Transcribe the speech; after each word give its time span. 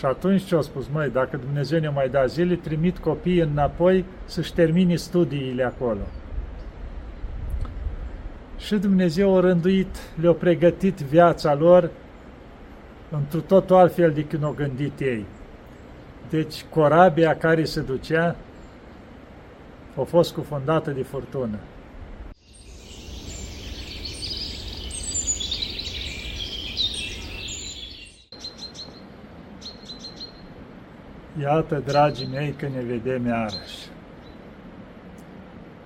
Și 0.00 0.06
atunci 0.06 0.42
ce 0.42 0.54
au 0.54 0.62
spus? 0.62 0.88
Măi, 0.92 1.10
dacă 1.10 1.36
Dumnezeu 1.36 1.80
ne 1.80 1.88
mai 1.88 2.08
da 2.08 2.26
zile, 2.26 2.54
trimit 2.54 2.98
copiii 2.98 3.40
înapoi 3.40 4.04
să-și 4.24 4.54
termine 4.54 4.96
studiile 4.96 5.64
acolo. 5.64 6.00
Și 8.58 8.74
Dumnezeu 8.74 9.36
a 9.36 9.40
rânduit, 9.40 9.96
le-a 10.20 10.32
pregătit 10.32 10.98
viața 10.98 11.54
lor 11.54 11.90
într-un 13.10 13.40
totul 13.40 13.76
altfel 13.76 14.12
decât 14.12 14.42
au 14.42 14.52
gândit 14.52 15.00
ei. 15.00 15.24
Deci 16.30 16.64
corabia 16.70 17.36
care 17.36 17.64
se 17.64 17.80
ducea 17.80 18.36
a 19.96 20.02
fost 20.02 20.34
cufundată 20.34 20.90
de 20.90 21.02
furtună. 21.02 21.58
Iată, 31.40 31.82
dragii 31.86 32.28
mei, 32.32 32.52
că 32.52 32.68
ne 32.68 32.82
vedem 32.82 33.26
iarăși. 33.26 33.88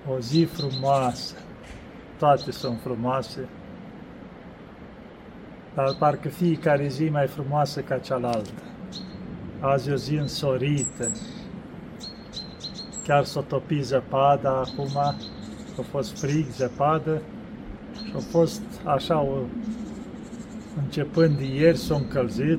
O 0.09 0.19
zi 0.19 0.45
frumoasă, 0.45 1.35
toate 2.19 2.51
sunt 2.51 2.81
frumoase, 2.81 3.49
dar 5.75 5.95
parcă 5.99 6.29
fiecare 6.29 6.89
zi 6.89 7.09
mai 7.09 7.27
frumoasă 7.27 7.81
ca 7.81 7.99
cealaltă. 7.99 8.63
Azi 9.61 9.89
e 9.89 9.93
o 9.93 9.97
zi 9.97 10.15
însorită, 10.15 11.11
chiar 13.05 13.25
s-o 13.25 13.41
topi 13.41 13.81
zăpada 13.81 14.51
acum, 14.51 14.97
a 15.79 15.83
fost 15.91 16.21
frig, 16.21 16.47
zăpadă. 16.47 17.23
Și 18.05 18.13
a 18.17 18.19
fost 18.19 18.63
așa, 18.85 19.21
o, 19.21 19.37
începând 20.83 21.37
de 21.37 21.45
ieri 21.45 21.77
s-a 21.77 21.95
încălzit 21.95 22.59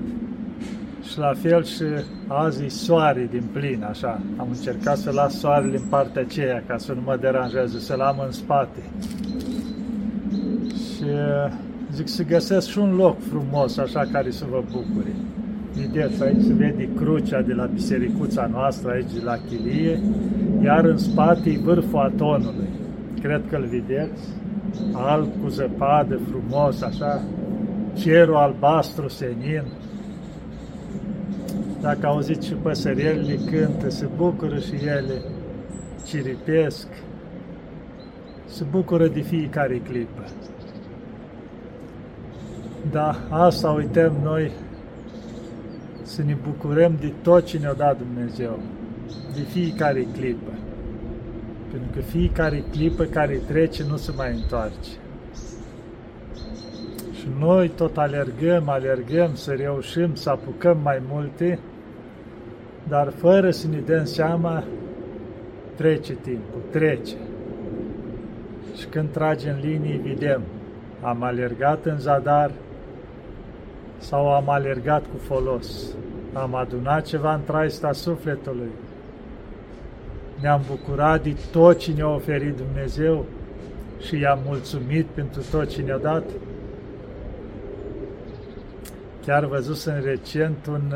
și 1.15 1.21
la 1.21 1.33
fel 1.33 1.63
și 1.63 1.83
azi 2.27 2.63
e 2.63 2.69
soare 2.69 3.27
din 3.31 3.43
plin, 3.51 3.85
așa. 3.89 4.21
Am 4.37 4.47
încercat 4.51 4.97
să 4.97 5.11
las 5.11 5.39
soarele 5.39 5.77
în 5.77 5.83
partea 5.89 6.21
aceea 6.21 6.63
ca 6.67 6.77
să 6.77 6.93
nu 6.93 7.01
mă 7.05 7.17
deranjeze, 7.21 7.79
să-l 7.79 7.99
am 7.99 8.21
în 8.25 8.31
spate. 8.31 8.79
Și 10.67 11.05
zic 11.93 12.07
să 12.07 12.23
găsesc 12.23 12.67
și 12.67 12.77
un 12.77 12.95
loc 12.95 13.17
frumos, 13.21 13.77
așa, 13.77 14.07
care 14.11 14.31
să 14.31 14.45
vă 14.49 14.63
bucure. 14.71 15.11
Vedeți, 15.73 16.23
aici 16.23 16.41
se 16.41 16.53
vede 16.53 16.89
crucea 16.95 17.41
de 17.41 17.53
la 17.53 17.65
bisericuța 17.65 18.49
noastră, 18.51 18.91
aici 18.91 19.13
de 19.13 19.21
la 19.23 19.37
chilie, 19.47 19.99
iar 20.63 20.85
în 20.85 20.97
spate 20.97 21.49
e 21.49 21.57
vârful 21.57 21.99
atonului. 21.99 22.69
Cred 23.21 23.41
că 23.49 23.55
îl 23.55 23.65
vedeți, 23.65 24.21
alb 24.93 25.27
cu 25.41 25.47
zăpadă, 25.49 26.19
frumos, 26.29 26.81
așa, 26.81 27.21
cerul 27.93 28.35
albastru 28.35 29.07
senin. 29.07 29.63
Dacă 31.85 32.07
auziți 32.07 32.47
și 32.47 32.53
păsărielile 32.53 33.35
cântă, 33.51 33.89
se 33.89 34.07
bucură 34.15 34.59
și 34.59 34.73
ele, 34.85 35.21
ciripesc, 36.05 36.87
se 38.45 38.63
bucură 38.71 39.07
de 39.07 39.21
fiecare 39.21 39.77
clipă. 39.77 40.23
Da, 42.91 43.15
asta 43.29 43.69
uităm 43.69 44.15
noi 44.23 44.51
să 46.01 46.23
ne 46.23 46.37
bucurăm 46.43 46.97
de 46.99 47.13
tot 47.21 47.45
ce 47.45 47.57
ne-a 47.57 47.73
dat 47.73 47.97
Dumnezeu, 47.97 48.59
de 49.35 49.41
fiecare 49.41 50.07
clipă. 50.13 50.51
Pentru 51.71 51.89
că 51.93 51.99
fiecare 51.99 52.63
clipă 52.71 53.03
care 53.03 53.41
trece 53.47 53.83
nu 53.89 53.97
se 53.97 54.11
mai 54.15 54.33
întoarce. 54.33 54.91
Și 57.13 57.27
noi 57.39 57.69
tot 57.69 57.97
alergăm, 57.97 58.69
alergăm 58.69 59.35
să 59.35 59.51
reușim 59.51 60.15
să 60.15 60.29
apucăm 60.29 60.77
mai 60.83 61.01
multe, 61.07 61.59
dar 62.87 63.09
fără 63.09 63.51
să 63.51 63.67
ne 63.67 63.79
dăm 63.79 64.05
seama, 64.05 64.63
trece 65.75 66.13
timpul, 66.13 66.61
trece. 66.69 67.15
Și 68.77 68.85
când 68.85 69.09
trage 69.11 69.49
în 69.49 69.59
linii, 69.61 69.97
vedem, 69.97 70.41
am 71.01 71.23
alergat 71.23 71.85
în 71.85 71.99
zadar, 71.99 72.51
sau 73.97 74.33
am 74.33 74.49
alergat 74.49 75.01
cu 75.01 75.17
folos? 75.17 75.85
Am 76.33 76.55
adunat 76.55 77.05
ceva 77.05 77.33
în 77.33 77.43
traista 77.43 77.91
sufletului? 77.91 78.69
Ne-am 80.41 80.61
bucurat 80.67 81.23
de 81.23 81.35
tot 81.51 81.77
ce 81.77 81.91
ne-a 81.91 82.09
oferit 82.09 82.55
Dumnezeu 82.55 83.25
și 83.99 84.19
i-am 84.19 84.39
mulțumit 84.45 85.05
pentru 85.05 85.41
tot 85.51 85.67
ce 85.67 85.81
ne-a 85.81 85.97
dat? 85.97 86.23
Chiar 89.25 89.43
în 89.85 90.01
recent 90.03 90.65
un 90.65 90.93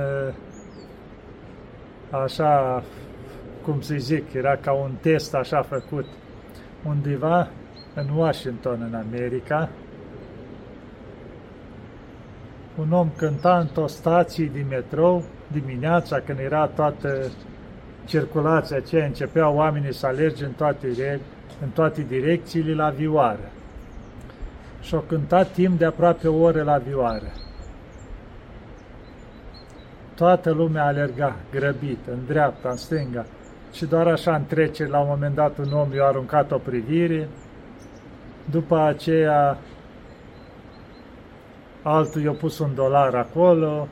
așa, 2.10 2.84
cum 3.64 3.82
să 3.82 3.96
zic, 3.98 4.34
era 4.34 4.56
ca 4.56 4.72
un 4.72 4.92
test 5.02 5.34
așa 5.36 5.62
făcut 5.62 6.06
undeva 6.88 7.50
în 7.96 8.10
Washington, 8.16 8.90
în 8.92 8.96
America, 8.96 9.70
un 12.78 12.92
om 12.92 13.10
cânta 13.16 13.60
într-o 13.60 13.88
stație 13.88 14.50
din 14.54 14.66
metrou 14.70 15.24
dimineața, 15.48 16.20
când 16.20 16.40
era 16.40 16.66
toată 16.68 17.32
circulația 18.06 18.78
aceea, 18.78 19.06
începeau 19.06 19.56
oamenii 19.56 19.94
să 19.94 20.06
alerge 20.06 20.46
în 20.46 20.52
toate, 20.52 21.20
în 21.62 21.70
toate 21.70 22.06
direcțiile 22.08 22.74
la 22.74 22.90
vioară. 22.90 23.52
Și 24.82 24.96
au 24.96 25.04
cântat 25.08 25.52
timp 25.52 25.78
de 25.78 25.86
aproape 25.86 26.28
o 26.28 26.42
oră 26.42 26.64
la 26.64 26.78
vioară. 26.78 27.32
Toată 30.20 30.52
lumea 30.52 30.86
alerga, 30.86 31.36
grăbit, 31.52 31.98
în 32.12 32.18
dreapta, 32.28 32.70
în 32.70 32.76
stânga, 32.76 33.26
și 33.72 33.86
doar 33.86 34.08
așa 34.08 34.36
în 34.36 34.46
trecere, 34.46 34.90
la 34.90 35.00
un 35.00 35.08
moment 35.10 35.36
dat, 35.36 35.58
un 35.58 35.72
om 35.72 35.94
i-a 35.94 36.04
aruncat 36.04 36.52
o 36.52 36.58
privire, 36.58 37.28
după 38.52 38.80
aceea 38.80 39.58
altul 41.82 42.22
i-a 42.22 42.32
pus 42.32 42.60
un 42.60 42.70
dolar 42.76 43.16
acolo, 43.16 43.88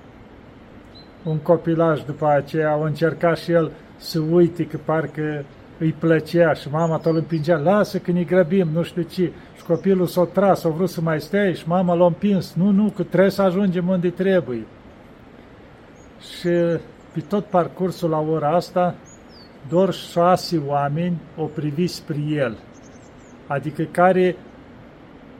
un 1.24 1.38
copilaj 1.38 2.04
după 2.04 2.28
aceea 2.28 2.72
a 2.72 2.86
încercat 2.86 3.38
și 3.38 3.52
el 3.52 3.72
să 3.98 4.20
uite 4.20 4.66
că 4.66 4.78
parcă 4.86 5.46
îi 5.80 5.92
plăcea 5.92 6.54
și 6.54 6.70
mama 6.70 6.98
tot 6.98 7.12
îl 7.12 7.18
împingea, 7.18 7.58
lasă 7.58 7.98
că 7.98 8.12
ne 8.12 8.24
grăbim, 8.24 8.68
nu 8.74 8.84
știu 8.84 9.02
ce. 9.02 9.32
Și 9.56 9.64
copilul 9.68 10.06
s-a 10.06 10.26
tras, 10.26 10.64
a 10.64 10.70
vrut 10.70 10.90
să 10.90 11.02
mai 11.02 11.22
stea 11.22 11.54
și 11.54 11.68
mama 11.68 11.94
l-a 11.94 12.06
împins, 12.06 12.54
nu, 12.54 12.70
nu, 12.70 12.94
că 12.96 13.04
trebuie 13.04 13.32
să 13.32 13.42
ajungem 13.42 13.88
unde 13.88 14.10
trebuie. 14.10 14.66
Și 16.20 16.50
pe 17.14 17.20
tot 17.28 17.46
parcursul 17.46 18.10
la 18.10 18.20
ora 18.20 18.50
asta, 18.50 18.96
doar 19.70 19.94
șase 19.94 20.62
oameni 20.68 21.22
o 21.38 21.44
privit 21.44 21.90
spre 21.90 22.18
el, 22.30 22.58
adică 23.48 23.84
care 23.84 24.36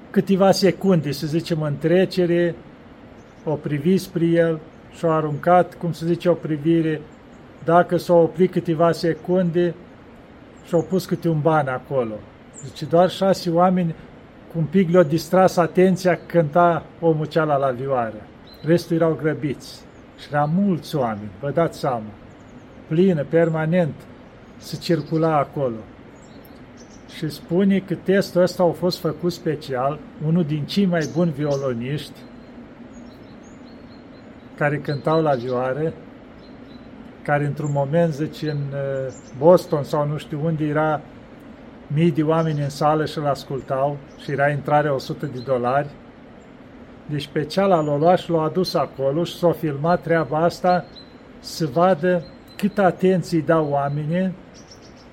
câteva 0.10 0.52
secunde, 0.52 1.12
să 1.12 1.28
zicem, 1.28 1.62
în 1.62 1.78
trecere, 1.78 2.56
o 3.44 3.54
privi 3.54 3.98
spre 3.98 4.26
el 4.26 4.60
și 4.98 5.06
a 5.06 5.10
aruncat, 5.10 5.76
cum 5.76 5.92
să 5.92 6.06
zice, 6.06 6.30
o 6.30 6.34
privire, 6.34 7.02
dacă 7.64 7.98
s-a 7.98 8.14
oprit 8.14 8.52
câteva 8.52 8.92
secunde 8.92 9.74
și 10.66 10.74
au 10.74 10.82
pus 10.82 11.06
câte 11.06 11.30
un 11.30 11.42
ban 11.42 11.68
acolo. 11.68 12.14
Deci 12.64 12.90
doar 12.90 13.09
șase 13.09 13.50
oameni 13.50 13.96
cu 14.52 14.58
un 14.58 14.64
pic 14.64 14.90
le-au 14.90 15.04
distras 15.04 15.58
atenția 15.58 16.20
cânta 16.26 16.86
omul 17.00 17.26
ceala 17.26 17.56
la 17.56 17.70
vioară. 17.70 18.28
Restul 18.64 18.96
erau 18.96 19.18
grăbiți. 19.22 19.87
Și 20.17 20.28
erau 20.31 20.47
mulți 20.47 20.95
oameni, 20.95 21.31
vă 21.39 21.51
dați 21.51 21.79
seama. 21.79 22.11
Plină, 22.88 23.23
permanent, 23.23 23.94
se 24.57 24.78
circula 24.78 25.38
acolo 25.38 25.75
și 27.16 27.29
spune 27.29 27.79
că 27.79 27.95
testul 27.95 28.41
ăsta 28.41 28.63
a 28.63 28.72
fost 28.72 29.00
făcut 29.00 29.31
special, 29.31 30.00
unul 30.25 30.44
din 30.44 30.66
cei 30.66 30.85
mai 30.85 31.09
buni 31.13 31.31
violoniști 31.31 32.19
care 34.57 34.78
cântau 34.78 35.22
la 35.22 35.33
vioare, 35.33 35.94
care 37.22 37.46
într-un 37.46 37.72
moment, 37.72 38.13
zice, 38.13 38.49
în 38.49 38.58
uh, 38.58 39.13
Boston 39.37 39.84
sau 39.84 40.08
nu 40.08 40.17
știu 40.17 40.40
unde 40.43 40.66
era 40.66 41.02
mii 41.87 42.11
de 42.11 42.23
oameni 42.23 42.61
în 42.61 42.70
sală 42.70 43.05
și 43.05 43.17
îl 43.17 43.28
ascultau 43.28 43.97
și 44.23 44.31
era 44.31 44.49
intrare 44.49 44.90
100 44.90 45.25
de 45.25 45.40
dolari. 45.40 45.87
Deci 47.09 47.28
pe 47.28 47.44
ceala 47.44 47.82
l-a 47.82 47.98
luat 47.98 48.20
și 48.20 48.30
l-a 48.30 48.42
adus 48.42 48.74
acolo 48.74 49.24
și 49.24 49.38
s-a 49.38 49.52
filmat 49.52 50.02
treaba 50.02 50.38
asta 50.38 50.86
să 51.40 51.66
vadă 51.66 52.26
cât 52.56 52.78
atenție 52.78 53.40
dau 53.40 53.68
oamenii 53.70 54.34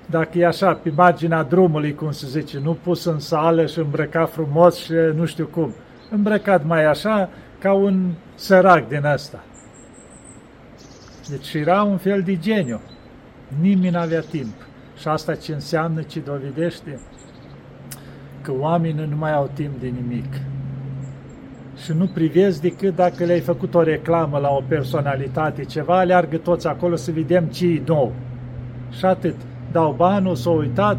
dacă 0.09 0.37
e 0.37 0.45
așa, 0.45 0.73
pe 0.73 0.91
marginea 0.95 1.43
drumului, 1.43 1.95
cum 1.95 2.11
se 2.11 2.27
zice, 2.27 2.59
nu 2.59 2.73
pus 2.73 3.05
în 3.05 3.19
sală 3.19 3.65
și 3.65 3.79
îmbrăcat 3.79 4.31
frumos 4.31 4.77
și 4.77 4.93
nu 5.15 5.25
știu 5.25 5.45
cum. 5.45 5.73
Îmbrăcat 6.09 6.65
mai 6.65 6.85
așa, 6.85 7.29
ca 7.59 7.73
un 7.73 8.13
sărac 8.35 8.87
din 8.87 9.05
ăsta. 9.05 9.43
Deci 11.29 11.53
era 11.53 11.83
un 11.83 11.97
fel 11.97 12.21
de 12.21 12.37
geniu. 12.37 12.81
Nimeni 13.59 13.93
nu 13.93 13.99
avea 13.99 14.19
timp. 14.19 14.53
Și 14.97 15.07
asta 15.07 15.35
ce 15.35 15.53
înseamnă, 15.53 16.01
ce 16.01 16.19
dovedește? 16.19 16.99
Că 18.41 18.53
oamenii 18.59 19.05
nu 19.05 19.15
mai 19.15 19.33
au 19.33 19.49
timp 19.53 19.79
de 19.79 19.87
nimic. 19.87 20.33
Și 21.85 21.91
nu 21.97 22.05
privezi 22.05 22.61
decât 22.61 22.95
dacă 22.95 23.23
le-ai 23.23 23.39
făcut 23.39 23.75
o 23.75 23.81
reclamă 23.81 24.37
la 24.37 24.49
o 24.49 24.61
personalitate, 24.67 25.63
ceva, 25.63 25.97
aleargă 25.97 26.37
toți 26.37 26.67
acolo 26.67 26.95
să 26.95 27.11
vedem 27.11 27.45
ce 27.45 27.67
e 27.67 27.81
nou. 27.85 28.13
Și 28.91 29.05
atât. 29.05 29.35
Dau 29.71 29.93
banul, 29.97 30.35
s-au 30.35 30.57
uitat, 30.57 30.97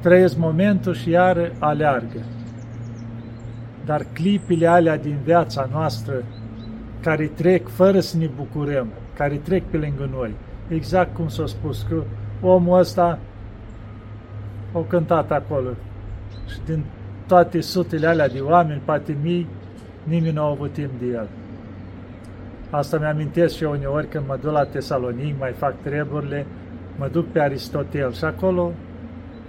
trăiesc 0.00 0.36
momentul 0.36 0.94
și 0.94 1.10
iar 1.10 1.52
aleargă. 1.58 2.24
Dar 3.84 4.06
clipile 4.12 4.66
alea 4.66 4.98
din 4.98 5.18
viața 5.24 5.68
noastră, 5.72 6.14
care 7.00 7.26
trec 7.26 7.68
fără 7.68 8.00
să 8.00 8.16
ne 8.16 8.30
bucurăm, 8.36 8.88
care 9.16 9.34
trec 9.34 9.64
pe 9.64 9.76
lângă 9.76 10.08
noi, 10.12 10.34
exact 10.68 11.14
cum 11.14 11.28
s-a 11.28 11.46
spus, 11.46 11.86
că 11.88 12.02
omul 12.40 12.78
ăsta 12.78 13.18
o 14.72 14.80
cântat 14.80 15.30
acolo 15.30 15.68
și 16.48 16.58
din 16.66 16.84
toate 17.26 17.60
sutele 17.60 18.06
alea 18.06 18.28
de 18.28 18.40
oameni, 18.40 18.82
poate 18.84 19.16
mii, 19.22 19.48
nimeni 20.04 20.34
nu 20.34 20.42
a 20.42 20.48
avut 20.48 20.72
timp 20.72 20.90
de 21.00 21.06
el. 21.06 21.28
Asta 22.70 22.98
mi-amintesc 22.98 23.56
și 23.56 23.62
eu 23.62 23.70
uneori 23.70 24.08
când 24.08 24.24
mă 24.26 24.38
duc 24.42 24.52
la 24.52 24.64
Tesalonic, 24.64 25.38
mai 25.38 25.52
fac 25.52 25.74
treburile, 25.82 26.46
mă 26.98 27.08
duc 27.12 27.26
pe 27.26 27.40
Aristotel 27.40 28.12
și 28.12 28.24
acolo 28.24 28.72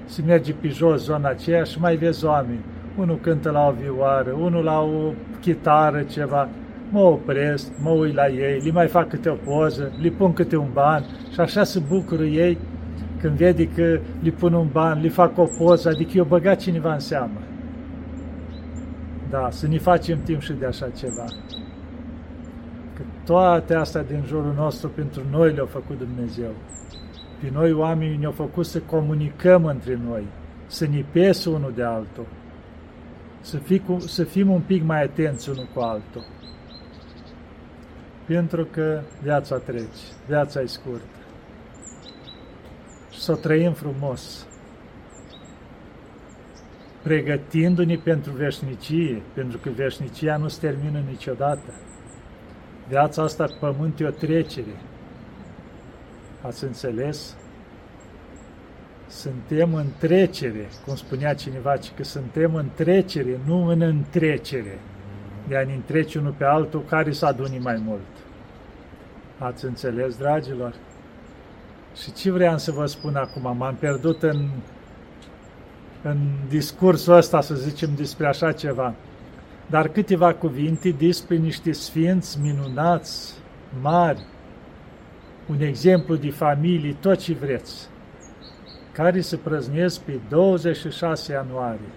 se 0.06 0.22
merge 0.26 0.54
pe 0.54 0.68
jos 0.68 1.04
zona 1.04 1.30
aceea 1.30 1.64
și 1.64 1.80
mai 1.80 1.96
vezi 1.96 2.26
oameni. 2.26 2.66
Unul 2.98 3.18
cântă 3.22 3.52
la 3.52 3.68
o 3.68 3.72
vioară, 3.82 4.32
unul 4.32 4.64
la 4.64 4.80
o 4.82 5.14
chitară, 5.42 6.02
ceva. 6.02 6.50
Mă 6.90 7.00
opresc, 7.00 7.72
mă 7.82 7.90
uit 7.90 8.14
la 8.14 8.28
ei, 8.28 8.60
li 8.64 8.72
mai 8.72 8.88
fac 8.88 9.10
câte 9.10 9.30
o 9.30 9.34
poză, 9.34 9.92
li 10.02 10.12
pun 10.12 10.34
câte 10.34 10.56
un 10.56 10.70
ban 10.74 11.04
și 11.32 11.40
așa 11.40 11.64
se 11.64 11.82
bucură 11.88 12.24
ei 12.24 12.58
când 13.22 13.36
vede 13.36 13.68
că 13.68 14.00
li 14.22 14.32
pun 14.32 14.54
un 14.54 14.68
ban, 14.72 15.02
li 15.02 15.10
fac 15.10 15.38
o 15.38 15.44
poză, 15.44 15.90
adică 15.90 16.12
eu 16.16 16.24
băgat 16.24 16.60
cineva 16.60 16.94
în 16.94 17.00
seamă. 17.00 17.42
Da, 19.34 19.50
să 19.52 19.68
ne 19.68 19.78
facem 19.78 20.24
timp 20.24 20.42
și 20.42 20.54
de 20.54 20.66
așa 20.66 20.90
ceva. 20.90 21.26
Că 22.94 23.02
toate 23.26 23.74
astea 23.74 24.04
din 24.04 24.24
jurul 24.28 24.54
nostru 24.54 24.90
pentru 24.90 25.22
noi 25.32 25.54
le-a 25.54 25.66
făcut 25.66 25.98
Dumnezeu. 25.98 26.52
Pe 27.42 27.50
noi 27.52 27.72
oamenii 27.72 28.18
ne-au 28.18 28.32
făcut 28.32 28.66
să 28.66 28.80
comunicăm 28.80 29.66
între 29.66 30.00
noi, 30.06 30.28
să 30.68 30.88
ne 30.88 31.06
pese 31.12 31.50
unul 31.50 31.74
de 31.76 31.84
altul, 31.84 32.26
să, 33.42 33.58
fi 33.58 33.80
cu, 33.80 34.00
să 34.00 34.24
fim 34.24 34.50
un 34.50 34.62
pic 34.62 34.84
mai 34.84 35.04
atenți 35.04 35.50
unul 35.50 35.68
cu 35.74 35.80
altul. 35.80 36.26
Pentru 38.26 38.66
că 38.66 39.02
viața 39.22 39.58
trece, 39.58 40.04
viața 40.28 40.62
e 40.62 40.66
scurtă. 40.66 41.18
Și 43.12 43.20
să 43.20 43.32
o 43.32 43.36
trăim 43.36 43.74
frumos, 43.74 44.48
pregătindu-ne 47.04 47.96
pentru 47.96 48.32
veșnicie, 48.32 49.22
pentru 49.34 49.58
că 49.58 49.70
veșnicia 49.70 50.38
nu 50.38 50.48
se 50.48 50.68
termină 50.68 51.04
niciodată. 51.10 51.74
Viața 52.88 53.24
asta 53.24 53.46
pe 53.46 53.54
pământ 53.60 54.00
e 54.00 54.06
o 54.06 54.10
trecere. 54.10 54.76
Ați 56.42 56.64
înțeles? 56.64 57.36
Suntem 59.08 59.74
în 59.74 59.86
trecere, 59.98 60.70
cum 60.86 60.96
spunea 60.96 61.34
cineva, 61.34 61.74
că 61.96 62.04
suntem 62.04 62.56
în 62.56 62.70
trecere, 62.76 63.40
nu 63.46 63.66
în 63.66 63.82
întrecere, 63.82 64.80
de 65.48 65.58
a 65.58 65.66
ne 65.66 65.74
întrece 65.74 66.20
unul 66.20 66.34
pe 66.38 66.44
altul 66.44 66.84
care 66.90 67.12
să 67.12 67.26
aduni 67.26 67.60
mai 67.60 67.82
mult. 67.86 68.02
Ați 69.38 69.66
înțeles, 69.66 70.18
dragilor? 70.18 70.74
Și 71.96 72.14
ce 72.14 72.32
vreau 72.32 72.58
să 72.58 72.72
vă 72.72 72.86
spun 72.86 73.16
acum? 73.16 73.58
M-am 73.58 73.76
pierdut 73.76 74.24
în 74.24 74.50
în 76.04 76.18
discursul 76.50 77.14
ăsta, 77.14 77.42
să 77.42 77.56
zicem, 77.56 77.90
despre 77.96 78.28
așa 78.28 78.52
ceva. 78.52 78.94
Dar 79.70 79.88
câteva 79.88 80.34
cuvinte 80.34 80.90
despre 80.90 81.36
niște 81.36 81.72
sfinți 81.72 82.40
minunați, 82.40 83.34
mari, 83.82 84.26
un 85.50 85.62
exemplu 85.62 86.16
de 86.16 86.30
familie, 86.30 86.96
tot 87.00 87.18
ce 87.18 87.34
vreți, 87.34 87.88
care 88.92 89.22
se 89.22 89.38
prăznesc 89.38 90.00
pe 90.00 90.20
26 90.30 91.32
ianuarie. 91.32 91.92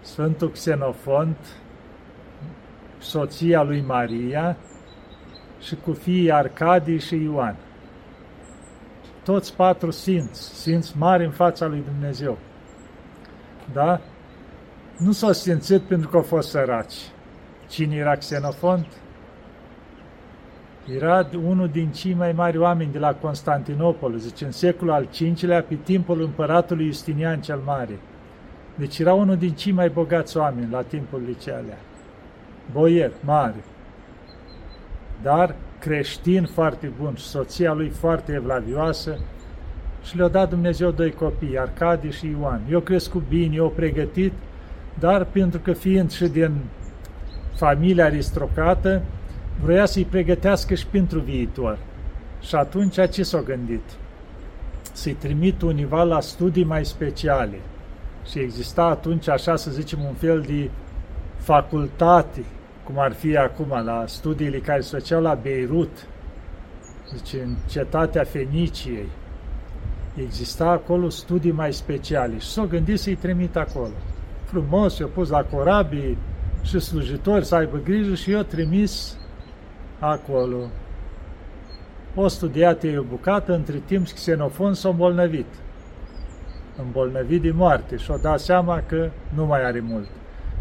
Sfântul 0.00 0.50
Xenofont, 0.50 1.36
soția 2.98 3.62
lui 3.62 3.84
Maria 3.86 4.56
și 5.60 5.74
cu 5.74 5.92
fiii 5.92 6.32
Arcadii 6.32 7.00
și 7.00 7.22
Ioan 7.22 7.56
toți 9.24 9.56
patru 9.56 9.90
sfinți, 9.90 10.60
sfinți 10.60 10.94
mari 10.98 11.24
în 11.24 11.30
fața 11.30 11.66
lui 11.66 11.82
Dumnezeu. 11.92 12.38
Da? 13.72 14.00
Nu 14.98 15.12
s-au 15.12 15.32
sfințit 15.32 15.80
pentru 15.80 16.08
că 16.08 16.16
au 16.16 16.22
fost 16.22 16.48
săraci. 16.48 16.94
Cine 17.68 17.96
era 17.96 18.16
Xenofont? 18.16 18.86
Era 20.96 21.28
unul 21.44 21.68
din 21.68 21.90
cei 21.90 22.14
mai 22.14 22.32
mari 22.32 22.58
oameni 22.58 22.92
de 22.92 22.98
la 22.98 23.14
Constantinopol, 23.14 24.16
zice, 24.16 24.44
în 24.44 24.50
secolul 24.50 24.92
al 24.92 25.08
V-lea, 25.40 25.62
pe 25.62 25.74
timpul 25.74 26.22
împăratului 26.22 26.86
Justinian 26.86 27.40
cel 27.40 27.60
Mare. 27.64 27.98
Deci 28.74 28.98
era 28.98 29.12
unul 29.12 29.36
din 29.36 29.52
cei 29.52 29.72
mai 29.72 29.88
bogați 29.88 30.36
oameni 30.36 30.70
la 30.70 30.82
timpul 30.82 31.22
licealea. 31.26 31.78
Boier, 32.72 33.12
mare. 33.24 33.64
Dar 35.22 35.54
creștin 35.84 36.44
foarte 36.44 36.92
bun, 37.00 37.14
soția 37.16 37.72
lui 37.72 37.88
foarte 37.88 38.32
evlavioasă 38.32 39.18
și 40.04 40.16
le-a 40.16 40.28
dat 40.28 40.48
Dumnezeu 40.48 40.90
doi 40.90 41.12
copii, 41.12 41.58
Arcadi 41.58 42.10
și 42.10 42.26
Ioan. 42.26 42.60
Eu 42.70 42.80
crescut 42.80 43.22
bine, 43.28 43.54
eu 43.54 43.70
pregătit, 43.70 44.32
dar 44.98 45.24
pentru 45.24 45.60
că 45.60 45.72
fiind 45.72 46.10
și 46.10 46.26
din 46.26 46.52
familia 47.56 48.04
aristocrată, 48.04 49.02
vroia 49.62 49.86
să-i 49.86 50.04
pregătească 50.04 50.74
și 50.74 50.86
pentru 50.86 51.20
viitor. 51.20 51.78
Și 52.40 52.54
atunci 52.54 53.08
ce 53.10 53.22
s-a 53.22 53.40
gândit? 53.40 53.82
Să-i 54.92 55.12
trimit 55.12 55.62
univa 55.62 56.02
la 56.02 56.20
studii 56.20 56.64
mai 56.64 56.84
speciale. 56.84 57.58
Și 58.30 58.38
exista 58.38 58.84
atunci, 58.84 59.28
așa 59.28 59.56
să 59.56 59.70
zicem, 59.70 59.98
un 60.04 60.14
fel 60.14 60.40
de 60.40 60.70
facultate 61.36 62.44
cum 62.84 62.98
ar 62.98 63.12
fi 63.12 63.36
acum 63.36 63.82
la 63.84 64.04
studiile 64.06 64.58
care 64.58 64.80
se 64.80 64.96
făceau 64.96 65.22
la 65.22 65.34
Beirut, 65.34 66.06
zice, 67.14 67.42
în 67.42 67.54
cetatea 67.68 68.24
Feniciei, 68.24 69.08
exista 70.14 70.66
acolo 70.66 71.08
studii 71.08 71.52
mai 71.52 71.72
speciale 71.72 72.38
și 72.38 72.46
s-au 72.46 72.66
gândit 72.66 72.98
să-i 72.98 73.14
trimit 73.14 73.56
acolo. 73.56 73.92
Frumos, 74.44 74.98
i-au 74.98 75.08
pus 75.08 75.28
la 75.28 75.42
corabii 75.42 76.18
și 76.62 76.78
slujitori 76.78 77.44
să 77.44 77.54
aibă 77.54 77.80
grijă 77.84 78.14
și 78.14 78.30
eu 78.30 78.42
trimis 78.42 79.16
acolo. 79.98 80.70
O 82.14 82.28
studiat 82.28 82.82
ei 82.82 82.98
o 82.98 83.02
bucată, 83.02 83.54
între 83.54 83.82
timp 83.84 84.06
Xenofon 84.08 84.74
s-a 84.74 84.88
îmbolnăvit. 84.88 85.46
Îmbolnăvit 86.76 87.42
de 87.42 87.50
moarte 87.50 87.96
și-o 87.96 88.16
dat 88.16 88.40
seama 88.40 88.82
că 88.86 89.10
nu 89.34 89.46
mai 89.46 89.64
are 89.64 89.80
mult 89.80 90.08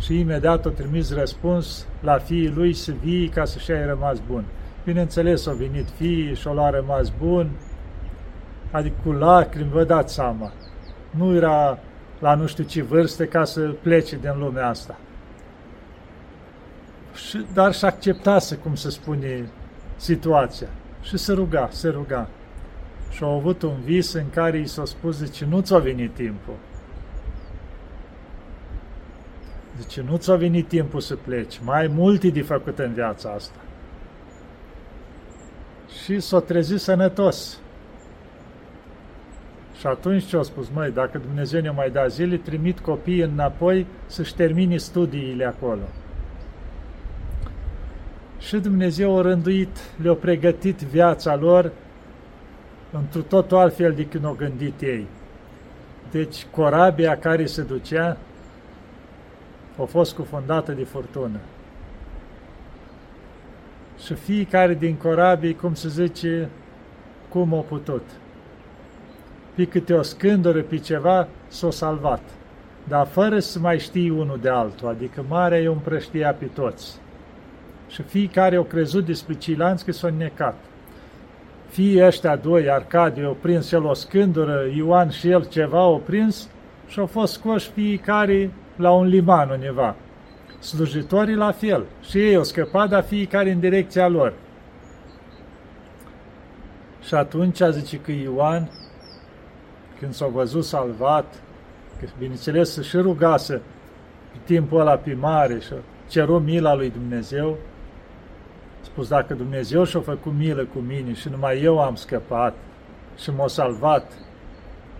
și 0.03 0.19
imediat 0.19 0.65
o 0.65 0.69
trimis 0.69 1.13
răspuns 1.13 1.88
la 2.01 2.17
fiii 2.17 2.50
lui 2.50 2.74
să 2.74 2.93
vii 3.03 3.27
ca 3.27 3.45
să-și 3.45 3.72
ai 3.72 3.86
rămas 3.86 4.17
bun. 4.27 4.43
Bineînțeles, 4.83 5.48
au 5.48 5.53
venit 5.53 5.89
fiii 5.89 6.36
și 6.36 6.48
au 6.48 6.72
rămas 6.72 7.12
bun, 7.19 7.50
adică 8.72 8.95
cu 9.03 9.12
lacrimi, 9.12 9.69
vă 9.69 9.83
dați 9.83 10.13
seama. 10.13 10.51
Nu 11.10 11.36
era 11.36 11.79
la 12.19 12.36
nu 12.36 12.45
știu 12.45 12.63
ce 12.63 12.81
vârste 12.81 13.25
ca 13.25 13.43
să 13.43 13.60
plece 13.62 14.17
din 14.17 14.39
lumea 14.39 14.67
asta. 14.67 14.98
Și, 17.13 17.45
dar 17.53 17.74
și 17.74 17.86
acceptase, 17.86 18.55
cum 18.55 18.75
se 18.75 18.89
spune, 18.89 19.50
situația. 19.95 20.67
Și 21.01 21.17
se 21.17 21.33
ruga, 21.33 21.69
se 21.72 21.89
ruga. 21.89 22.29
Și 23.10 23.24
au 23.24 23.38
avut 23.38 23.62
un 23.62 23.75
vis 23.83 24.13
în 24.13 24.29
care 24.33 24.60
i 24.60 24.65
s-a 24.65 24.86
spus, 24.86 25.17
zice, 25.17 25.45
nu 25.45 25.60
ți-a 25.60 25.77
venit 25.77 26.13
timpul 26.13 26.55
Zice, 29.83 30.05
nu 30.09 30.17
ți-a 30.17 30.35
venit 30.35 30.67
timpul 30.67 30.99
să 30.99 31.15
pleci, 31.15 31.59
mai 31.63 31.79
ai 31.79 31.87
multe 31.87 32.29
de 32.29 32.41
făcut 32.41 32.79
în 32.79 32.93
viața 32.93 33.29
asta. 33.29 33.59
Și 36.03 36.19
s-a 36.19 36.39
trezit 36.39 36.79
sănătos. 36.79 37.59
Și 39.79 39.87
atunci 39.87 40.23
ce 40.23 40.37
a 40.37 40.41
spus? 40.41 40.69
Măi, 40.73 40.91
dacă 40.91 41.17
Dumnezeu 41.17 41.61
ne 41.61 41.69
mai 41.69 41.89
da 41.89 42.07
zile, 42.07 42.37
trimit 42.37 42.79
copiii 42.79 43.21
înapoi 43.21 43.85
să-și 44.05 44.35
termine 44.35 44.77
studiile 44.77 45.45
acolo. 45.45 45.87
Și 48.39 48.57
Dumnezeu 48.57 49.17
a 49.17 49.21
rânduit, 49.21 49.77
le-a 50.01 50.13
pregătit 50.13 50.77
viața 50.77 51.35
lor 51.35 51.71
într 52.91 53.19
totul 53.19 53.57
altfel 53.57 53.93
decât 53.93 54.23
au 54.23 54.33
gândit 54.33 54.81
ei. 54.81 55.07
Deci 56.11 56.45
corabia 56.51 57.17
care 57.17 57.45
se 57.45 57.61
ducea 57.61 58.17
a 59.81 59.83
fost 59.83 60.15
cufundată 60.15 60.71
de 60.71 60.83
furtună. 60.83 61.39
Și 64.03 64.13
fiecare 64.13 64.73
din 64.73 64.95
corabii, 64.95 65.55
cum 65.55 65.73
se 65.73 65.87
zice, 65.87 66.49
cum 67.29 67.53
a 67.53 67.59
putut. 67.59 68.03
Pe 69.55 69.65
câte 69.65 69.93
o 69.93 70.01
scândură, 70.01 70.61
pe 70.61 70.77
ceva, 70.77 71.27
s-a 71.47 71.71
salvat. 71.71 72.21
dar 72.87 73.07
fără 73.07 73.39
să 73.39 73.59
mai 73.59 73.79
știi 73.79 74.09
unul 74.09 74.39
de 74.41 74.49
altul, 74.49 74.87
adică 74.87 75.25
marea 75.27 75.59
e 75.59 75.67
împrăștia 75.67 76.33
pe 76.33 76.45
toți. 76.45 76.99
Și 77.89 78.01
fiecare 78.01 78.55
au 78.55 78.63
crezut 78.63 79.05
despre 79.05 79.33
ceilalți 79.33 79.85
că 79.85 79.91
s-au 79.91 80.09
necat. 80.17 80.55
Fii 81.67 82.05
ăștia 82.05 82.35
doi, 82.35 82.69
Arcadiu, 82.69 83.27
au 83.27 83.37
prins 83.41 83.71
el 83.71 83.85
o 83.85 83.93
scândură, 83.93 84.61
Ioan 84.75 85.09
și 85.09 85.29
el 85.29 85.45
ceva 85.45 85.79
au 85.79 86.01
prins 86.05 86.49
și 86.87 86.99
au 86.99 87.05
fost 87.05 87.33
scoși 87.33 87.69
fiecare 87.69 88.51
la 88.75 88.91
un 88.91 89.05
liman 89.05 89.49
undeva. 89.49 89.95
Slujitorii 90.59 91.35
la 91.35 91.51
fel. 91.51 91.85
Și 92.01 92.17
ei 92.17 92.35
au 92.35 92.43
scăpat, 92.43 92.89
dar 92.89 93.03
fiecare 93.03 93.51
în 93.51 93.59
direcția 93.59 94.07
lor. 94.07 94.33
Și 97.01 97.13
atunci 97.13 97.61
zice 97.71 97.97
că 97.97 98.11
Ioan, 98.11 98.69
când 99.99 100.13
s-a 100.13 100.27
văzut 100.27 100.63
salvat, 100.63 101.25
că 101.99 102.05
bineînțeles 102.17 102.81
și 102.81 102.97
rugase 102.97 103.61
pe 104.31 104.37
timpul 104.43 104.79
ăla 104.79 104.95
pe 104.95 105.13
mare 105.13 105.59
și 105.59 105.73
ceru 106.07 106.39
mila 106.39 106.75
lui 106.75 106.89
Dumnezeu, 106.89 107.57
a 108.81 108.85
spus, 108.85 109.07
dacă 109.07 109.33
Dumnezeu 109.33 109.83
și-a 109.83 109.99
făcut 109.99 110.33
milă 110.37 110.65
cu 110.73 110.79
mine 110.79 111.13
și 111.13 111.29
numai 111.29 111.61
eu 111.61 111.79
am 111.79 111.95
scăpat 111.95 112.53
și 113.17 113.31
m-a 113.31 113.47
salvat 113.47 114.11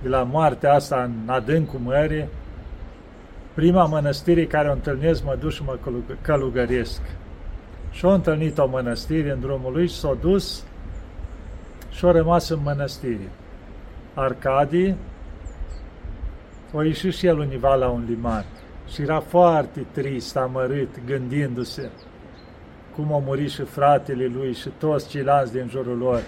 de 0.02 0.10
la 0.10 0.24
moartea 0.24 0.74
asta 0.74 1.04
în 1.04 1.30
adâncul 1.30 1.80
mării, 1.80 2.28
prima 3.54 3.86
mănăstire 3.86 4.46
care 4.46 4.70
o 4.70 4.72
întâlnesc 4.72 5.24
mă 5.24 5.38
duc 5.40 5.52
și 5.52 5.64
mă 5.64 5.78
călugăresc. 6.22 7.02
Și-a 7.92 8.14
întâlnit 8.14 8.58
o 8.58 8.68
mănăstire 8.68 9.32
în 9.32 9.40
drumul 9.40 9.72
lui 9.72 9.88
și 9.88 9.96
s-a 9.96 10.18
dus 10.22 10.64
și-a 11.92 12.12
rămas 12.12 12.50
în 12.50 12.60
mănăstire. 12.64 13.30
Arcadii 14.14 14.96
a 16.76 16.84
ieșit 16.84 17.14
și 17.14 17.26
el 17.26 17.40
univa 17.40 17.76
la 17.76 17.90
un 17.90 18.06
liman 18.08 18.46
și 18.88 19.02
era 19.02 19.20
foarte 19.20 19.86
trist, 19.92 20.38
amărât, 20.38 21.06
gândindu-se 21.06 21.90
cum 22.96 23.14
au 23.14 23.22
murit 23.22 23.50
și 23.50 23.62
fratele 23.62 24.26
lui 24.26 24.54
și 24.54 24.70
toți 24.78 25.10
ceilalți 25.10 25.52
din 25.52 25.68
jurul 25.70 25.98
lor. 25.98 26.22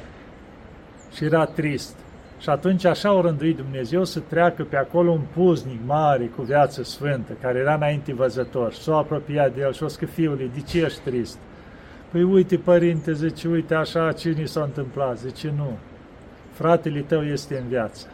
Și 1.15 1.23
era 1.23 1.45
trist. 1.45 1.95
Și 2.39 2.49
atunci 2.49 2.85
așa 2.85 3.09
au 3.09 3.21
rânduit 3.21 3.55
Dumnezeu 3.55 4.03
să 4.03 4.19
treacă 4.19 4.63
pe 4.63 4.77
acolo 4.77 5.11
un 5.11 5.21
puznic 5.33 5.79
mare 5.85 6.25
cu 6.25 6.41
viață 6.41 6.83
sfântă, 6.83 7.33
care 7.41 7.59
era 7.59 7.73
înainte 7.73 8.13
văzător. 8.13 8.73
S-a 8.73 8.97
apropiat 8.97 9.53
de 9.53 9.61
el 9.61 9.73
și 9.73 9.83
o 9.83 9.87
că 9.99 10.05
fiule, 10.05 10.49
de 10.53 10.61
ce 10.61 10.81
ești 10.81 10.99
trist? 10.99 11.37
Păi 12.11 12.23
uite, 12.23 12.57
părinte, 12.57 13.13
zice, 13.13 13.47
uite 13.47 13.75
așa 13.75 14.11
ce 14.11 14.29
ni 14.29 14.47
s-a 14.47 14.63
întâmplat. 14.63 15.17
Zice, 15.17 15.53
nu, 15.55 15.77
fratele 16.51 16.99
tău 16.99 17.23
este 17.23 17.57
în 17.57 17.67
viață. 17.67 18.07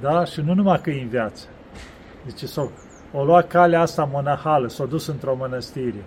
Da? 0.00 0.24
Și 0.24 0.40
nu 0.40 0.54
numai 0.54 0.80
că 0.80 0.90
e 0.90 1.02
în 1.02 1.08
viață. 1.08 1.46
Zice, 2.28 2.46
s-o, 2.46 2.68
o 3.12 3.24
lua 3.24 3.42
calea 3.42 3.80
asta 3.80 4.08
monahală, 4.12 4.68
s-a 4.68 4.84
dus 4.84 5.06
într-o 5.06 5.36
mănăstire. 5.36 6.04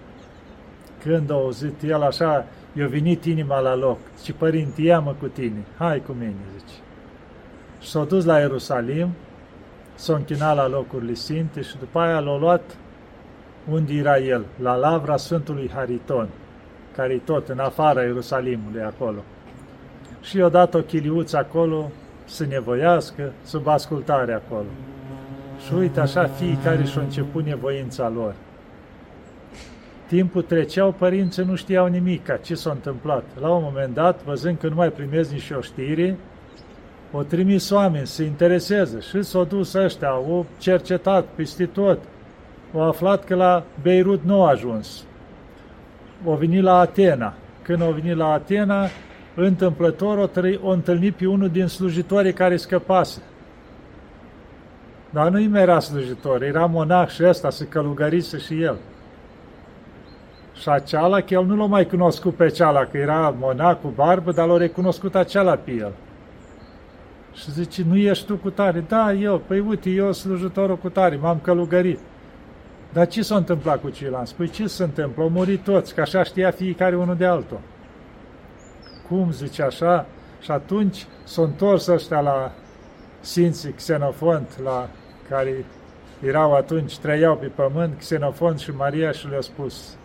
Când 1.04 1.32
a 1.32 1.34
auzit 1.34 1.82
el 1.82 2.02
așa, 2.02 2.46
i-a 2.74 2.88
venit 2.88 3.26
inima 3.26 3.60
la 3.60 3.76
loc. 3.76 3.98
Și 4.24 4.34
părinte, 4.34 4.82
ia-mă 4.82 5.16
cu 5.20 5.28
tine, 5.28 5.64
hai 5.78 6.02
cu 6.06 6.12
mine, 6.12 6.36
zice. 6.58 6.74
Și 7.80 7.90
s-a 7.90 8.04
dus 8.04 8.26
la 8.26 8.40
Ierusalim, 8.40 9.10
s-a 9.96 10.14
închinat 10.14 10.56
la 10.56 10.68
locurile 10.68 11.14
sfinte 11.14 11.62
și 11.62 11.78
după 11.78 12.00
aia 12.00 12.20
l-a 12.20 12.38
luat 12.38 12.78
unde 13.72 13.94
era 13.94 14.18
el, 14.18 14.46
la 14.62 14.76
lavra 14.76 15.18
Sfântului 15.18 15.72
Hariton, 15.74 16.28
care 16.96 17.14
e 17.14 17.18
tot 17.18 17.48
în 17.48 17.60
afara 17.60 18.02
Ierusalimului 18.02 18.82
acolo. 18.82 19.24
Și 20.22 20.38
i-a 20.38 20.50
dat 20.50 20.74
o 20.74 20.80
chiliuță 20.80 21.38
acolo 21.38 21.92
să 22.26 22.46
nevoiască, 22.46 23.32
sub 23.44 23.68
ascultare 23.68 24.34
acolo. 24.34 24.68
Și 25.66 25.74
uite 25.74 26.00
așa 26.00 26.28
fiecare 26.28 26.84
și-a 26.84 27.02
început 27.02 27.46
nevoința 27.46 28.10
lor. 28.10 28.36
Timpul 30.14 30.42
treceau, 30.42 30.92
părinții 30.92 31.44
nu 31.44 31.56
știau 31.56 31.86
nimic, 31.88 32.40
ce 32.42 32.56
s-a 32.56 32.72
întâmplat. 32.72 33.24
La 33.40 33.50
un 33.50 33.64
moment 33.64 33.94
dat, 33.94 34.24
văzând 34.24 34.58
că 34.58 34.68
nu 34.68 34.76
mai 34.76 34.90
primez 34.90 35.32
nici 35.32 35.52
o 35.58 35.62
știre, 35.62 36.18
o 37.12 37.24
trimis 37.24 37.70
oameni 37.70 38.08
să 38.08 38.14
se 38.14 38.24
intereseze 38.24 39.00
și 39.00 39.22
s-au 39.22 39.44
dus 39.44 39.74
ăștia, 39.74 40.08
au 40.08 40.46
cercetat 40.58 41.26
peste 41.36 41.66
tot, 41.66 42.00
au 42.74 42.82
aflat 42.82 43.24
că 43.24 43.36
la 43.36 43.64
Beirut 43.82 44.24
nu 44.24 44.44
a 44.44 44.50
ajuns. 44.50 45.04
Au 46.26 46.36
venit 46.36 46.62
la 46.62 46.80
Atena. 46.80 47.34
Când 47.62 47.82
au 47.82 47.92
venit 47.92 48.16
la 48.16 48.32
Atena, 48.32 48.88
întâmplător 49.36 50.18
o, 50.18 50.26
trăi, 50.26 50.60
o 50.64 50.70
întâlnit 50.70 51.16
pe 51.16 51.26
unul 51.26 51.50
din 51.50 51.68
slujitorii 51.68 52.34
care 52.34 52.58
scăpase. 52.58 53.22
Dar 55.10 55.30
nu-i 55.30 55.48
mai 55.48 55.62
era 55.62 55.80
slujitor, 55.80 56.42
era 56.42 56.66
monah 56.66 57.08
și 57.08 57.24
ăsta, 57.24 57.50
se 57.50 57.66
călugărise 57.66 58.38
și 58.38 58.62
el. 58.62 58.78
Și 60.64 60.70
aceala, 60.70 61.22
că 61.22 61.34
el 61.34 61.46
nu 61.46 61.56
l-a 61.56 61.66
mai 61.66 61.86
cunoscut 61.86 62.36
pe 62.36 62.50
ceala, 62.50 62.86
că 62.86 62.98
era 62.98 63.36
monah 63.40 63.78
cu 63.82 63.88
barbă, 63.88 64.32
dar 64.32 64.48
l-a 64.48 64.58
recunoscut 64.58 65.16
aceala 65.16 65.56
pe 65.56 65.72
el. 65.72 65.92
Și 67.34 67.52
zice, 67.52 67.84
nu 67.88 67.98
ești 67.98 68.26
tu 68.26 68.36
cu 68.36 68.50
tare? 68.50 68.84
Da, 68.88 69.14
eu. 69.14 69.38
Păi 69.38 69.60
uite, 69.60 69.90
eu 69.90 70.12
slujitorul 70.12 70.78
cu 70.78 70.90
tare, 70.90 71.16
m-am 71.16 71.40
călugărit. 71.40 72.00
Dar 72.94 73.08
ce 73.08 73.22
s-a 73.22 73.36
întâmplat 73.36 73.82
cu 73.82 73.90
ceilalți? 73.90 74.36
Păi 74.36 74.50
ce 74.50 74.68
se 74.68 74.84
întâmplă? 74.84 75.24
Au 75.24 75.30
murit 75.30 75.64
toți, 75.64 75.96
că 75.96 76.02
așa 76.02 76.24
știa 76.24 76.52
fiecare 76.52 76.96
unul 76.96 77.16
de 77.16 77.26
altul. 77.26 77.60
Cum 79.08 79.32
zice 79.32 79.64
așa? 79.64 80.06
Și 80.42 80.52
atunci 80.52 81.06
s-a 81.24 81.42
întors 81.42 81.88
ăștia 81.88 82.20
la 82.20 82.52
Sfinții 83.20 83.72
Xenofont, 83.72 84.60
la 84.64 84.90
care 85.30 85.66
erau 86.26 86.54
atunci, 86.54 86.98
trăiau 86.98 87.36
pe 87.36 87.46
pământ, 87.46 87.98
Xenofont 87.98 88.60
și 88.60 88.72
Maria 88.72 89.12
și 89.12 89.28
le-a 89.28 89.42
spus, 89.42 89.98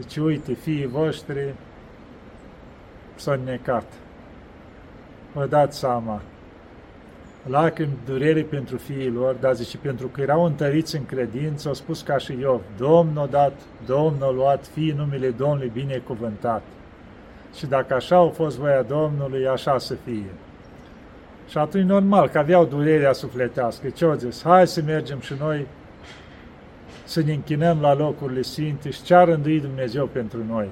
deci, 0.00 0.16
uite, 0.16 0.52
fiii 0.52 0.86
voștri 0.86 1.54
s-au 3.14 3.40
necat. 3.44 3.92
Vă 5.32 5.46
dați 5.46 5.78
seama. 5.78 6.20
Lacrimi, 7.46 7.96
durere 8.06 8.42
pentru 8.42 8.76
fiii 8.76 9.10
lor, 9.10 9.34
dar 9.34 9.54
zice, 9.54 9.76
pentru 9.76 10.06
că 10.06 10.20
erau 10.20 10.44
întăriți 10.44 10.96
în 10.96 11.06
credință, 11.06 11.68
au 11.68 11.74
spus 11.74 12.02
ca 12.02 12.18
și 12.18 12.38
eu, 12.40 12.62
Domnul 12.76 13.22
a 13.22 13.26
dat, 13.26 13.52
Domnul 13.86 14.22
a 14.22 14.30
luat, 14.30 14.66
fii 14.66 14.94
numele 14.96 15.30
Domnului 15.30 15.70
binecuvântat. 15.74 16.62
Și 17.54 17.66
dacă 17.66 17.94
așa 17.94 18.16
au 18.16 18.28
fost 18.28 18.58
voia 18.58 18.82
Domnului, 18.82 19.46
așa 19.46 19.78
să 19.78 19.94
fie. 19.94 20.30
Și 21.48 21.58
atunci 21.58 21.84
normal 21.84 22.28
că 22.28 22.38
aveau 22.38 22.64
durerea 22.64 23.12
sufletească. 23.12 23.88
Ce 23.88 24.04
au 24.04 24.14
zis? 24.14 24.42
Hai 24.42 24.66
să 24.66 24.82
mergem 24.82 25.20
și 25.20 25.34
noi 25.40 25.66
să 27.08 27.22
ne 27.22 27.32
închinăm 27.32 27.80
la 27.80 27.94
locurile 27.94 28.42
sfinte 28.42 28.90
și 28.90 29.02
ce-a 29.02 29.24
rânduit 29.24 29.62
Dumnezeu 29.62 30.06
pentru 30.06 30.44
noi. 30.48 30.68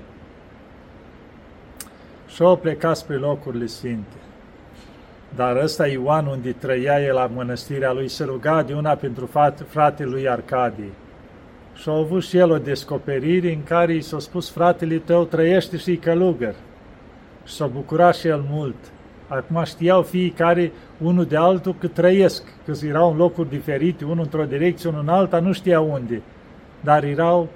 Și 2.29 2.43
au 2.43 2.57
plecat 2.57 2.97
spre 2.97 3.17
locurile 3.17 3.67
sfinte. 3.67 4.17
Dar 5.35 5.57
ăsta 5.57 5.87
Ioan, 5.87 6.27
unde 6.27 6.53
trăia 6.53 7.03
el 7.03 7.15
la 7.15 7.27
mănăstirea 7.27 7.93
lui, 7.93 8.09
se 8.09 8.25
ruga 8.25 8.63
de 8.63 8.75
una 8.75 8.95
pentru 8.95 9.31
fratele 9.67 10.11
lui 10.11 10.29
Arcadie. 10.29 10.93
Și 11.75 11.89
a 11.89 11.93
avut 11.93 12.23
și 12.23 12.37
el 12.37 12.51
o 12.51 12.59
descoperire 12.59 13.53
în 13.53 13.63
care 13.63 13.95
i 13.95 14.01
s-a 14.01 14.19
spus, 14.19 14.51
fratele 14.51 14.97
tău 14.97 15.25
trăiește 15.25 15.77
și 15.77 15.97
călugăr. 15.97 16.55
Și 17.45 17.55
s-a 17.55 17.67
bucurat 17.67 18.15
și 18.15 18.27
el 18.27 18.45
mult. 18.51 18.77
Acum 19.29 19.63
știau 19.65 20.03
fiecare 20.03 20.73
unul 20.99 21.25
de 21.25 21.37
altul 21.37 21.75
că 21.79 21.87
trăiesc, 21.87 22.43
că 22.65 22.73
erau 22.87 23.11
în 23.11 23.17
locuri 23.17 23.49
diferite, 23.49 24.05
unul 24.05 24.25
într-o 24.25 24.45
direcție, 24.45 24.89
unul 24.89 25.01
în 25.01 25.09
alta, 25.09 25.41
nu 25.41 25.53
știau 25.53 25.91
unde, 25.91 26.23
dar 26.81 27.05
erau 27.05 27.49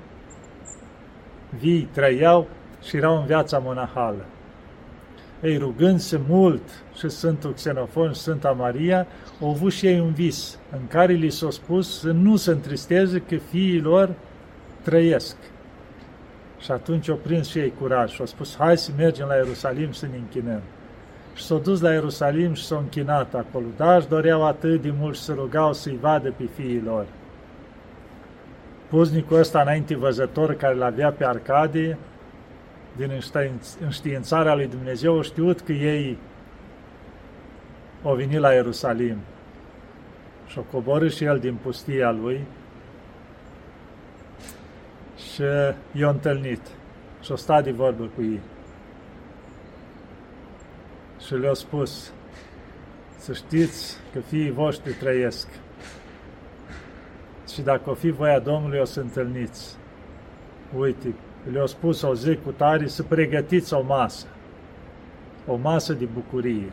vii, 1.59 1.89
trăiau 1.93 2.49
și 2.83 2.97
erau 2.97 3.17
în 3.17 3.27
viața 3.27 3.59
monahală. 3.59 4.25
Ei, 5.43 5.57
rugând-se 5.57 6.21
mult 6.29 6.63
și 6.99 7.09
Sfântul 7.09 7.53
Xenofon 7.53 8.13
și 8.13 8.21
Sfânta 8.21 8.51
Maria, 8.51 9.07
au 9.41 9.49
avut 9.49 9.73
și 9.73 9.87
ei 9.87 10.01
un 10.01 10.13
vis 10.13 10.59
în 10.73 10.87
care 10.89 11.13
li 11.13 11.31
s-a 11.31 11.51
spus 11.51 12.01
să 12.01 12.11
nu 12.11 12.37
se 12.37 12.51
întristeze 12.51 13.19
că 13.19 13.37
fiii 13.37 13.81
lor 13.81 14.11
trăiesc. 14.83 15.37
Și 16.59 16.71
atunci 16.71 17.09
au 17.09 17.17
prins 17.17 17.49
și 17.49 17.59
ei 17.59 17.73
curaj 17.81 18.13
și 18.13 18.21
au 18.21 18.27
spus, 18.27 18.57
hai 18.57 18.79
să 18.79 18.91
mergem 18.97 19.27
la 19.27 19.35
Ierusalim 19.35 19.93
să 19.93 20.07
ne 20.07 20.17
închinăm 20.17 20.61
și 21.41 21.47
s-au 21.47 21.59
dus 21.59 21.81
la 21.81 21.93
Ierusalim 21.93 22.55
și 22.55 22.65
s-au 22.65 22.79
închinat 22.79 23.35
acolo. 23.35 23.65
Dar 23.77 23.99
își 23.99 24.09
doreau 24.09 24.47
atât 24.47 24.83
de 24.83 24.93
mult 24.99 25.17
și 25.17 25.23
se 25.23 25.33
rugau 25.33 25.73
să-i 25.73 25.99
vadă 26.01 26.33
pe 26.37 26.45
fiii 26.57 26.83
lor. 26.85 27.07
Puznicul 28.89 29.39
ăsta 29.39 29.61
înainte 29.61 29.97
văzător 29.97 30.55
care 30.55 30.75
l 30.75 30.83
avea 30.83 31.13
pe 31.13 31.25
Arcadie, 31.25 31.99
din 32.97 33.21
înștiințarea 33.81 34.55
lui 34.55 34.67
Dumnezeu, 34.67 35.19
a 35.19 35.23
știut 35.23 35.61
că 35.61 35.73
ei 35.73 36.19
au 38.03 38.15
venit 38.15 38.39
la 38.39 38.53
Ierusalim 38.53 39.17
și 40.47 40.59
au 40.59 40.67
coborât 40.73 41.13
și 41.13 41.25
el 41.25 41.39
din 41.39 41.55
pustia 41.63 42.11
lui 42.11 42.41
și 45.17 45.43
i-a 45.93 46.09
întâlnit 46.09 46.61
și 47.21 47.33
a 47.33 47.37
stat 47.37 47.65
de 47.65 47.71
vorbă 47.71 48.11
cu 48.15 48.23
ei 48.23 48.41
și 51.31 51.37
le-a 51.37 51.55
spus 51.55 52.13
să 53.19 53.33
știți 53.33 53.97
că 54.13 54.21
fiii 54.21 54.51
voștri 54.51 54.93
trăiesc. 54.93 55.49
și 57.53 57.61
dacă 57.61 57.91
o 57.91 57.95
fi 57.95 58.11
voia 58.11 58.39
Domnului, 58.39 58.79
o 58.79 58.85
să 58.85 59.01
întâlniți. 59.01 59.77
Uite, 60.79 61.15
le-au 61.53 61.67
spus 61.67 62.03
o 62.03 62.15
zi 62.15 62.37
cu 62.37 62.51
tare 62.51 62.87
să 62.87 63.03
pregătiți 63.03 63.75
o 63.75 63.83
masă, 63.83 64.27
o 65.47 65.57
masă 65.57 65.93
de 65.93 66.05
bucurie. 66.05 66.73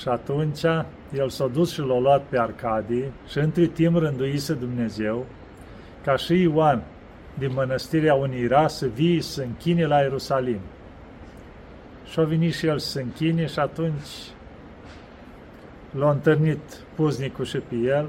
Și 0.00 0.08
atunci 0.08 0.62
el 1.12 1.28
s-a 1.28 1.46
dus 1.46 1.72
și 1.72 1.80
l-a 1.80 1.98
luat 1.98 2.22
pe 2.22 2.38
Arcadie 2.38 3.12
și 3.26 3.38
între 3.38 3.66
timp 3.66 3.96
rânduise 3.96 4.54
Dumnezeu 4.54 5.26
ca 6.04 6.16
și 6.16 6.40
Ioan 6.42 6.82
din 7.38 7.52
mănăstirea 7.52 8.14
Unira 8.14 8.68
să 8.68 8.86
vii 8.86 9.20
să 9.20 9.42
închine 9.42 9.86
la 9.86 10.00
Ierusalim. 10.00 10.60
Și 12.10 12.20
a 12.20 12.22
venit 12.22 12.54
și 12.54 12.66
el 12.66 12.78
să 12.78 12.98
închine 12.98 13.46
și 13.46 13.58
atunci 13.58 14.08
l-a 15.90 16.10
întâlnit 16.10 16.60
puznicul 16.94 17.44
și 17.44 17.58
pe 17.58 17.74
el 17.74 18.08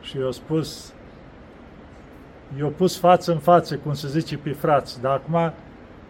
și 0.00 0.18
i-a 0.18 0.30
spus, 0.30 0.92
i-a 2.58 2.66
pus 2.76 2.98
față 2.98 3.32
în 3.32 3.38
față, 3.38 3.76
cum 3.76 3.94
se 3.94 4.08
zice 4.08 4.36
pe 4.36 4.52
frați, 4.52 5.00
dar 5.00 5.12
acum 5.12 5.52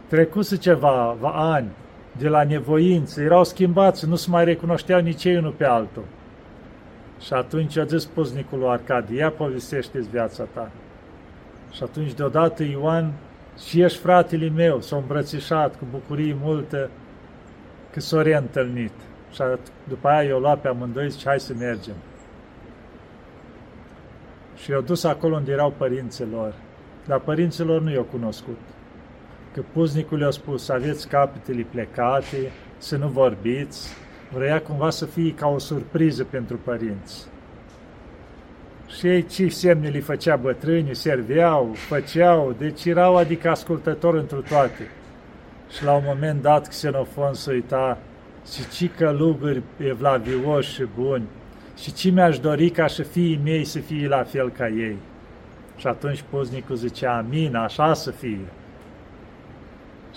trecuse 0.08 0.56
ceva 0.56 1.16
ani 1.22 1.70
de 2.18 2.28
la 2.28 2.44
nevoință, 2.44 3.20
erau 3.20 3.44
schimbați, 3.44 4.06
nu 4.06 4.14
se 4.14 4.30
mai 4.30 4.44
recunoșteau 4.44 5.00
nici 5.00 5.24
ei 5.24 5.36
unul 5.36 5.52
pe 5.52 5.64
altul. 5.64 6.04
Și 7.20 7.32
atunci 7.32 7.76
a 7.76 7.84
zis 7.84 8.04
puznicul 8.04 8.58
lui 8.58 8.68
Arcadie, 8.68 9.18
ia 9.18 9.30
povestește 9.30 9.98
viața 10.10 10.44
ta. 10.54 10.70
Și 11.72 11.82
atunci 11.82 12.12
deodată 12.12 12.62
Ioan, 12.62 13.12
și 13.66 13.80
ești 13.80 13.98
fratele 13.98 14.48
meu, 14.48 14.80
s-a 14.80 14.96
îmbrățișat 14.96 15.78
cu 15.78 15.86
bucurie 15.90 16.36
multă 16.42 16.90
că 17.92 18.00
s-a 18.00 18.22
reîntâlnit. 18.22 18.92
Și 19.32 19.42
după 19.88 20.08
aia 20.08 20.28
i-au 20.28 20.40
luat 20.40 20.60
pe 20.60 20.68
amândoi 20.68 21.10
și 21.10 21.26
hai 21.26 21.40
să 21.40 21.54
mergem. 21.58 21.94
Și 24.56 24.70
i-au 24.70 24.80
dus 24.80 25.04
acolo 25.04 25.36
unde 25.36 25.52
erau 25.52 25.74
părinții 25.76 26.26
lor. 26.32 26.54
Dar 27.06 27.18
părinții 27.18 27.64
lor 27.64 27.80
nu 27.80 27.90
i-au 27.90 28.02
cunoscut. 28.02 28.58
Că 29.54 29.62
puznicul 29.72 30.20
i-a 30.20 30.30
spus, 30.30 30.68
aveți 30.68 31.08
capetele 31.08 31.66
plecate, 31.70 32.52
să 32.78 32.96
nu 32.96 33.08
vorbiți, 33.08 33.88
vrea 34.32 34.62
cumva 34.62 34.90
să 34.90 35.06
fie 35.06 35.34
ca 35.34 35.48
o 35.48 35.58
surpriză 35.58 36.24
pentru 36.24 36.56
părinți. 36.56 37.26
Și 38.98 39.06
ei 39.06 39.26
ce 39.26 39.48
semne 39.48 39.88
li 39.88 40.00
făcea 40.00 40.36
bătrânii, 40.36 40.94
serveau, 40.94 41.72
făceau, 41.74 42.54
deci 42.58 42.84
erau 42.84 43.16
adică 43.16 43.50
ascultători 43.50 44.18
întru 44.18 44.40
toate. 44.48 44.90
Și 45.70 45.84
la 45.84 45.92
un 45.92 46.02
moment 46.06 46.42
dat 46.42 46.68
Xenofon 46.68 47.34
se 47.34 47.52
uita 47.52 47.98
și 48.52 48.68
ce 48.68 48.90
călugări 48.96 49.62
evlavioși 49.76 50.72
și 50.72 50.86
buni 50.98 51.24
și 51.76 51.92
ce 51.92 52.10
mi-aș 52.10 52.38
dori 52.38 52.70
ca 52.70 52.86
și 52.86 53.02
fiii 53.02 53.40
mei 53.44 53.64
să 53.64 53.78
fie 53.78 54.08
la 54.08 54.22
fel 54.22 54.50
ca 54.50 54.68
ei. 54.68 54.96
Și 55.76 55.86
atunci 55.86 56.24
puznicul 56.30 56.76
zicea, 56.76 57.16
amin, 57.16 57.54
așa 57.56 57.94
să 57.94 58.10
fie. 58.10 58.46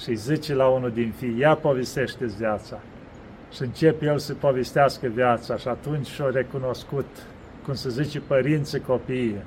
Și 0.03 0.15
zice 0.15 0.53
la 0.53 0.68
unul 0.68 0.92
din 0.92 1.13
fii, 1.18 1.38
ia 1.38 1.56
povestește 1.56 2.25
viața 2.38 2.80
și 3.53 3.62
începe 3.62 4.06
el 4.06 4.18
să 4.18 4.34
povestească 4.34 5.08
viața 5.08 5.58
și 5.58 5.68
atunci 5.68 6.08
și-o 6.08 6.30
recunoscut, 6.30 7.06
cum 7.65 7.74
se 7.74 7.89
zice, 7.89 8.20
părinții 8.20 8.79
copiii. 8.79 9.43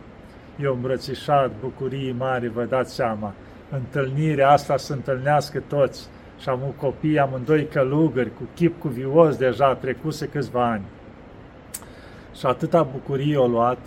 Eu 0.60 0.74
îmbrățișat, 0.74 1.50
bucurii 1.60 2.14
mari, 2.18 2.48
vă 2.48 2.64
dați 2.64 2.94
seama. 2.94 3.34
Întâlnirea 3.70 4.50
asta 4.50 4.76
să 4.76 4.92
întâlnească 4.92 5.62
toți 5.68 6.08
și 6.40 6.48
am 6.48 6.60
un 6.62 6.72
copii, 6.72 7.18
amândoi 7.18 7.66
călugări, 7.66 8.34
cu 8.34 8.42
chip 8.54 8.80
cuvios 8.80 9.36
deja, 9.36 9.74
trecuse 9.74 10.26
câțiva 10.26 10.70
ani. 10.70 10.84
Și 12.34 12.46
atâta 12.46 12.82
bucurie 12.82 13.36
o 13.36 13.46
luat, 13.46 13.78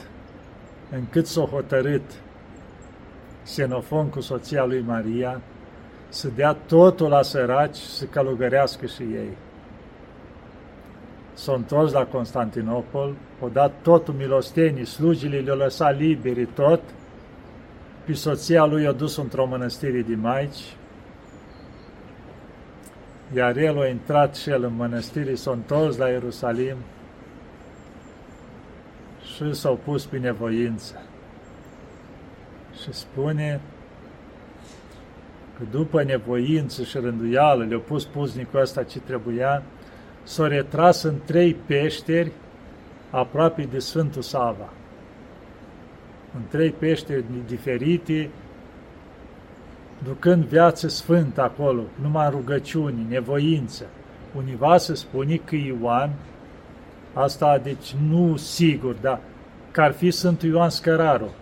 încât 0.91 1.25
s-o 1.25 1.45
hotărât 1.45 2.11
Xenofon 3.43 4.07
cu 4.07 4.19
soția 4.21 4.65
lui 4.65 4.83
Maria, 4.87 5.41
să 6.09 6.29
dea 6.35 6.53
totul 6.53 7.09
la 7.09 7.21
săraci 7.21 7.75
să 7.75 8.05
călugărească 8.05 8.85
și 8.85 9.01
ei 9.01 9.37
s-a 11.39 11.53
întors 11.53 11.91
la 11.91 12.05
Constantinopol, 12.05 13.15
o 13.39 13.47
dat 13.47 13.73
totul 13.81 14.13
milostenii, 14.13 14.85
slujile 14.85 15.39
le-au 15.39 15.57
lăsat 15.57 15.97
liberi 15.97 16.45
tot, 16.45 16.81
pe 18.05 18.13
soția 18.13 18.65
lui 18.65 18.87
a 18.87 18.91
dus 18.91 19.17
într-o 19.17 19.45
mănăstire 19.45 20.01
de 20.01 20.15
maici, 20.15 20.75
iar 23.35 23.57
el 23.57 23.79
a 23.79 23.87
intrat 23.87 24.35
și 24.35 24.49
el 24.49 24.63
în 24.63 24.75
mănăstire, 24.75 25.35
s-a 25.35 25.51
întors 25.51 25.97
la 25.97 26.07
Ierusalim 26.07 26.75
și 29.35 29.53
s-au 29.53 29.79
pus 29.83 30.05
pe 30.05 30.17
nevoință. 30.17 31.01
Și 32.81 32.93
spune 32.93 33.61
că 35.57 35.63
după 35.71 36.03
nevoință 36.03 36.83
și 36.83 36.97
rânduială 36.97 37.65
le-a 37.65 37.79
pus 37.79 38.05
puznicul 38.05 38.59
ăsta 38.59 38.83
ce 38.83 38.99
trebuia, 38.99 39.63
s-a 40.29 40.47
retras 40.47 41.03
în 41.03 41.15
trei 41.25 41.53
peșteri 41.53 42.31
aproape 43.09 43.67
de 43.71 43.79
Sfântul 43.79 44.21
Sava. 44.21 44.69
În 46.35 46.41
trei 46.49 46.69
peșteri 46.69 47.23
diferite, 47.47 48.29
ducând 50.03 50.43
viață 50.43 50.87
sfântă 50.87 51.41
acolo, 51.41 51.81
numai 52.01 52.25
în 52.25 52.31
rugăciuni, 52.31 53.05
nevoință. 53.09 53.85
Univa 54.35 54.77
se 54.77 54.93
spune 54.93 55.35
că 55.35 55.55
Ioan, 55.55 56.09
asta 57.13 57.57
deci 57.57 57.95
nu 58.09 58.37
sigur, 58.37 58.95
dar 59.01 59.19
că 59.71 59.81
ar 59.81 59.91
fi 59.91 60.11
Sfântul 60.11 60.49
Ioan 60.49 60.69
Scăraru, 60.69 61.33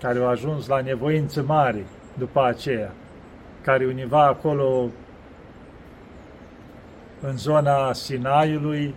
care 0.00 0.18
a 0.18 0.28
ajuns 0.28 0.66
la 0.66 0.80
nevoință 0.80 1.42
mare 1.42 1.86
după 2.18 2.44
aceea, 2.44 2.92
care 3.60 3.86
univa 3.86 4.26
acolo 4.26 4.90
în 7.20 7.36
zona 7.36 7.92
Sinaiului 7.92 8.94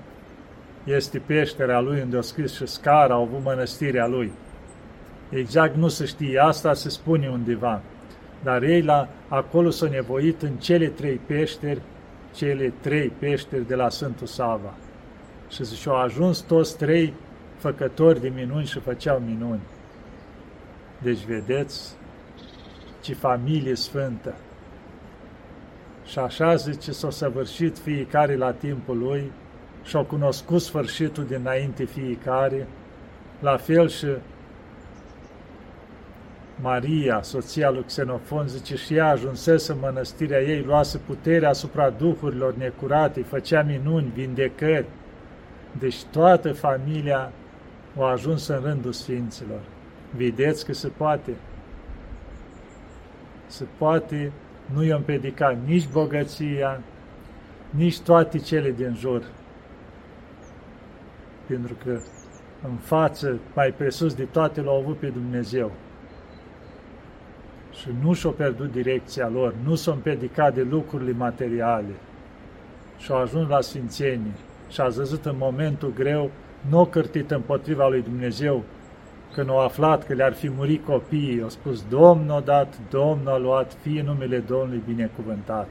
este 0.84 1.20
peștera 1.20 1.80
lui 1.80 2.02
unde 2.02 2.18
a 2.18 2.22
scris 2.22 2.56
și 2.56 2.66
scara, 2.66 3.14
au 3.14 3.22
avut 3.22 3.44
mănăstirea 3.44 4.08
lui. 4.08 4.32
Exact 5.30 5.76
nu 5.76 5.88
se 5.88 6.06
știe 6.06 6.40
asta, 6.40 6.74
se 6.74 6.90
spune 6.90 7.30
undeva. 7.30 7.82
Dar 8.44 8.64
ei 8.64 8.82
la, 8.82 9.10
acolo 9.28 9.70
s-au 9.70 9.90
nevoit 9.90 10.42
în 10.42 10.56
cele 10.56 10.88
trei 10.88 11.20
peșteri, 11.26 11.82
cele 12.34 12.74
trei 12.82 13.08
peșteri 13.20 13.68
de 13.68 13.76
la 13.76 13.90
Sfântul 13.90 14.28
Sava. 14.28 14.74
Și 15.50 15.76
și-au 15.76 15.96
ajuns 15.96 16.40
toți 16.40 16.78
trei 16.78 17.14
făcători 17.58 18.22
de 18.22 18.32
minuni 18.36 18.66
și 18.66 18.80
făceau 18.80 19.20
minuni. 19.20 19.62
Deci 21.02 21.24
vedeți 21.26 21.96
ce 23.02 23.14
familie 23.14 23.76
sfântă. 23.76 24.36
Și 26.06 26.20
așa 26.20 26.56
zice, 26.56 26.92
s-a 26.92 27.10
săvârșit 27.10 27.78
fiecare 27.78 28.36
la 28.36 28.52
timpul 28.52 28.98
lui 28.98 29.32
și 29.84 29.96
au 29.96 30.04
cunoscut 30.04 30.62
sfârșitul 30.62 31.26
dinainte 31.26 31.84
fiecare, 31.84 32.68
la 33.40 33.58
fel 33.58 33.90
și 33.90 34.08
Maria, 36.62 37.22
soția 37.22 37.70
lui 37.70 37.84
Xenofon, 37.84 38.48
zice, 38.48 38.76
și 38.76 38.96
ea 38.96 39.10
ajunsese 39.10 39.72
în 39.72 39.78
mănăstirea 39.82 40.42
ei, 40.42 40.62
luase 40.62 40.98
puterea 40.98 41.50
asupra 41.50 41.90
duhurilor 41.90 42.56
necurate, 42.56 43.22
făcea 43.22 43.62
minuni, 43.62 44.12
vindecări. 44.14 44.86
Deci 45.80 46.04
toată 46.04 46.54
familia 46.54 47.32
a 48.00 48.04
ajuns 48.04 48.48
în 48.48 48.60
rândul 48.64 48.92
Sfinților. 48.92 49.60
Vedeți 50.16 50.66
că 50.66 50.74
se 50.74 50.88
poate. 50.88 51.32
Se 53.48 53.66
poate 53.78 54.32
nu 54.74 54.84
i-a 54.84 54.96
împiedicat 54.96 55.58
nici 55.66 55.90
bogăția, 55.90 56.82
nici 57.70 58.00
toate 58.00 58.38
cele 58.38 58.72
din 58.72 58.96
jur. 59.00 59.24
Pentru 61.48 61.76
că 61.84 62.00
în 62.64 62.76
față, 62.76 63.40
mai 63.56 63.74
presus 63.78 64.14
de 64.14 64.24
toate, 64.24 64.62
l-au 64.62 64.80
avut 64.80 64.98
pe 64.98 65.08
Dumnezeu. 65.08 65.72
Și 67.72 67.88
nu 68.02 68.14
și-au 68.14 68.32
pierdut 68.32 68.72
direcția 68.72 69.28
lor, 69.28 69.54
nu 69.64 69.76
s-au 69.76 69.94
împiedicat 69.94 70.54
de 70.54 70.62
lucrurile 70.62 71.12
materiale. 71.12 71.94
Și 72.98 73.12
au 73.12 73.18
ajuns 73.18 73.50
la 73.50 73.62
sfințenie 73.62 74.32
și 74.70 74.82
a 74.82 74.90
zăzut 74.90 75.26
în 75.26 75.36
momentul 75.38 75.94
greu, 75.94 76.32
nu 76.70 76.80
o 76.80 76.86
cârtit 76.86 77.32
împotriva 77.32 77.88
lui 77.88 78.02
Dumnezeu, 78.02 78.64
când 79.34 79.50
au 79.50 79.60
aflat 79.60 80.06
că 80.06 80.14
le-ar 80.14 80.34
fi 80.34 80.50
murit 80.50 80.86
copiii, 80.86 81.42
au 81.42 81.50
spus, 81.50 81.84
Domnul 81.90 82.36
a 82.36 82.40
dat, 82.40 82.74
Domnul 82.90 83.28
a 83.28 83.38
luat, 83.38 83.78
fie 83.82 84.02
numele 84.02 84.38
Domnului 84.38 84.82
binecuvântat. 84.86 85.68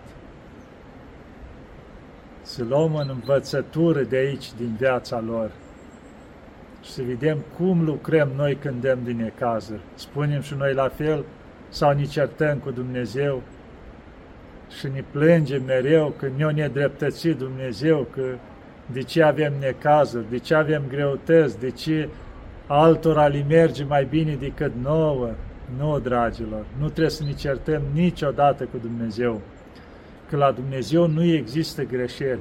Să 2.42 2.64
luăm 2.68 2.94
în 2.94 3.09
învățătură 3.09 4.01
de 4.01 4.16
aici, 4.16 4.53
din 4.57 4.75
viața 4.79 5.20
lor, 5.27 5.51
și 6.83 6.90
să 6.90 7.03
vedem 7.03 7.38
cum 7.57 7.85
lucrăm 7.85 8.31
noi 8.37 8.55
când 8.55 8.81
dăm 8.81 8.98
din 9.05 9.16
necazuri. 9.16 9.81
Spunem 9.94 10.40
și 10.40 10.55
noi 10.55 10.75
la 10.75 10.88
fel 10.88 11.25
sau 11.68 11.92
ne 11.92 12.05
certăm 12.05 12.59
cu 12.59 12.70
Dumnezeu 12.70 13.42
și 14.79 14.88
ne 14.94 15.05
plângem 15.11 15.62
mereu 15.64 16.14
că 16.18 16.29
ne-o 16.37 16.51
nedreptățit 16.51 17.37
Dumnezeu, 17.37 18.07
că 18.14 18.22
de 18.87 19.03
ce 19.03 19.22
avem 19.22 19.53
necazuri, 19.61 20.31
de 20.31 20.38
ce 20.38 20.55
avem 20.55 20.83
greutăți, 20.88 21.59
de 21.59 21.70
ce 21.70 22.09
altora 22.74 23.26
li 23.26 23.44
merge 23.48 23.85
mai 23.85 24.04
bine 24.04 24.35
decât 24.35 24.72
nouă. 24.82 25.30
Nu, 25.78 25.98
dragilor, 25.98 26.64
nu 26.78 26.85
trebuie 26.85 27.11
să 27.11 27.24
ne 27.24 27.32
certăm 27.32 27.82
niciodată 27.92 28.64
cu 28.64 28.76
Dumnezeu, 28.76 29.40
că 30.28 30.37
la 30.37 30.50
Dumnezeu 30.50 31.06
nu 31.06 31.24
există 31.24 31.82
greșeli. 31.82 32.40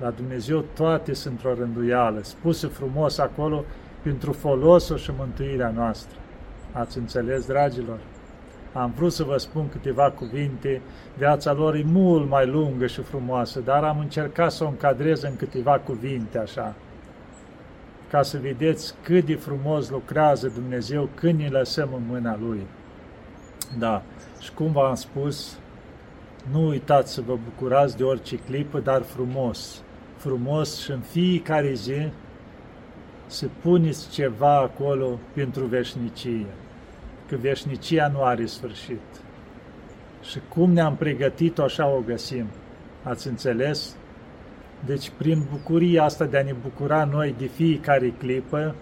La 0.00 0.10
Dumnezeu 0.10 0.64
toate 0.74 1.14
sunt 1.14 1.32
într-o 1.32 1.54
rânduială, 1.54 2.20
spuse 2.22 2.66
frumos 2.66 3.18
acolo 3.18 3.64
pentru 4.02 4.32
folosul 4.32 4.96
și 4.96 5.10
mântuirea 5.18 5.72
noastră. 5.76 6.18
Ați 6.72 6.98
înțeles, 6.98 7.46
dragilor? 7.46 7.98
Am 8.72 8.92
vrut 8.96 9.12
să 9.12 9.24
vă 9.24 9.36
spun 9.36 9.68
câteva 9.68 10.10
cuvinte, 10.10 10.80
viața 11.18 11.52
lor 11.52 11.74
e 11.74 11.82
mult 11.84 12.28
mai 12.28 12.46
lungă 12.46 12.86
și 12.86 13.00
frumoasă, 13.00 13.60
dar 13.60 13.84
am 13.84 13.98
încercat 13.98 14.52
să 14.52 14.64
o 14.64 14.68
încadrez 14.68 15.22
în 15.22 15.36
câteva 15.36 15.78
cuvinte 15.78 16.38
așa, 16.38 16.74
ca 18.10 18.22
să 18.22 18.38
vedeți 18.38 18.94
cât 19.02 19.24
de 19.26 19.34
frumos 19.34 19.90
lucrează 19.90 20.48
Dumnezeu 20.48 21.08
când 21.14 21.38
ne 21.38 21.48
lăsăm 21.48 21.88
în 21.94 22.02
mâna 22.08 22.38
Lui. 22.40 22.66
Da, 23.78 24.02
și 24.40 24.52
cum 24.52 24.72
v-am 24.72 24.94
spus, 24.94 25.58
nu 26.50 26.68
uitați 26.68 27.12
să 27.12 27.20
vă 27.20 27.38
bucurați 27.44 27.96
de 27.96 28.04
orice 28.04 28.36
clipă, 28.36 28.80
dar 28.80 29.02
frumos, 29.02 29.82
frumos 30.16 30.80
și 30.80 30.90
în 30.90 31.00
fiecare 31.00 31.72
zi 31.72 32.08
să 33.26 33.46
puneți 33.62 34.10
ceva 34.10 34.58
acolo 34.58 35.18
pentru 35.34 35.64
veșnicie 35.64 36.46
că 37.30 37.36
veșnicia 37.36 38.08
nu 38.08 38.22
are 38.22 38.46
sfârșit. 38.46 39.00
Și 40.22 40.40
cum 40.48 40.72
ne-am 40.72 40.96
pregătit-o, 40.96 41.62
așa 41.62 41.86
o 41.86 42.00
găsim. 42.00 42.46
Ați 43.02 43.28
înțeles? 43.28 43.96
Deci, 44.86 45.10
prin 45.16 45.46
bucuria 45.50 46.04
asta 46.04 46.24
de 46.24 46.38
a 46.38 46.42
ne 46.42 46.54
bucura 46.62 47.04
noi 47.04 47.34
de 47.38 47.46
fiecare 47.46 48.08
clipă, 48.08 48.74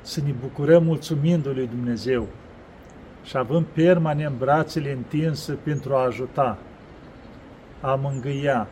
să 0.00 0.20
ne 0.24 0.34
bucurăm 0.40 0.84
mulțumindu-Lui 0.84 1.66
Dumnezeu 1.66 2.28
și 3.24 3.36
având 3.36 3.66
permanent 3.66 4.38
brațele 4.38 4.92
întinse 4.92 5.52
pentru 5.52 5.94
a 5.94 6.04
ajuta, 6.04 6.58
a 7.80 7.94
mângâia, 7.94 8.68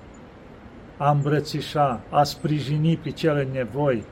a 0.97 1.11
îmbrățișa, 1.11 2.01
a 2.11 2.23
sprijini 2.23 2.97
pe 2.97 3.11
cel 3.11 3.37
în 3.37 3.53
nevoi, 3.53 4.05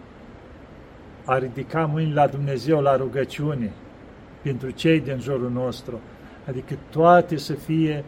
a 1.24 1.38
ridica 1.38 1.86
mâini 1.86 2.12
la 2.12 2.26
Dumnezeu 2.26 2.80
la 2.80 2.96
rugăciune, 2.96 3.72
pentru 4.42 4.70
cei 4.70 5.00
din 5.00 5.18
jurul 5.20 5.50
nostru. 5.50 6.00
Adică 6.48 6.74
toate 6.90 7.36
să 7.36 7.52
fie 7.52 8.04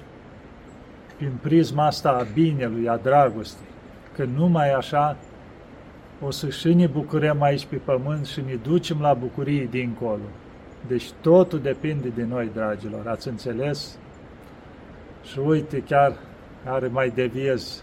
prin 1.18 1.33
prisma 1.42 1.87
asta 1.87 2.11
a 2.11 2.26
binelui, 2.33 2.88
a 2.88 2.96
dragostei. 2.96 3.66
Că 4.14 4.24
numai 4.24 4.72
așa 4.72 5.16
o 6.20 6.31
să 6.31 6.48
și 6.48 6.74
ne 6.74 6.87
bucurăm 6.87 7.42
aici 7.42 7.66
pe 7.66 7.76
pământ 7.76 8.26
și 8.26 8.40
ne 8.40 8.54
ducem 8.54 9.00
la 9.00 9.14
bucurie 9.14 9.68
dincolo. 9.70 10.28
Deci 10.87 11.11
totul 11.20 11.61
depinde 11.61 12.09
de 12.09 12.24
noi, 12.24 12.50
dragilor. 12.54 13.07
Ați 13.07 13.28
înțeles? 13.28 13.98
Și 15.24 15.38
uite, 15.38 15.83
chiar 15.83 16.12
care 16.64 16.87
mai 16.87 17.11
deviez 17.11 17.83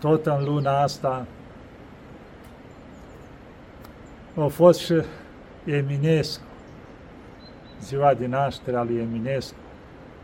tot 0.00 0.26
în 0.26 0.44
luna 0.44 0.82
asta 0.82 1.26
a 4.34 4.46
fost 4.46 4.80
și 4.80 4.94
Eminescu, 5.64 6.42
ziua 7.82 8.14
de 8.14 8.26
naștere 8.26 8.76
a 8.76 8.82
lui 8.82 8.98
Eminescu, 9.00 9.56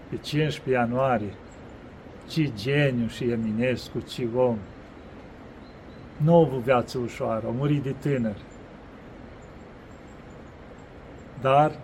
pe 0.08 0.16
15 0.16 0.82
ianuarie. 0.82 1.34
Ce 2.32 2.50
geniu 2.56 3.06
și 3.06 3.24
Eminescu, 3.24 4.00
ce 4.00 4.28
om! 4.34 4.56
Nu 6.16 6.34
au 6.34 6.44
avut 6.44 6.60
viață 6.60 6.98
ușoară, 6.98 7.46
au 7.46 7.52
murit 7.52 7.82
de 7.82 7.94
tânăr. 8.00 8.36
Dar 11.40 11.78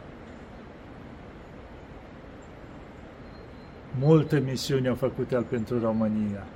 multe 3.99 4.39
misiuni 4.39 4.89
au 4.89 4.95
făcut 4.95 5.33
el 5.33 5.43
pentru 5.43 5.81
România. 5.81 6.47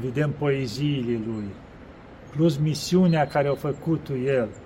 Vedem 0.00 0.30
poeziile 0.30 1.20
lui, 1.26 1.48
plus 2.30 2.56
misiunea 2.56 3.26
care 3.26 3.48
au 3.48 3.54
făcut-o 3.54 4.14
el– 4.14 4.48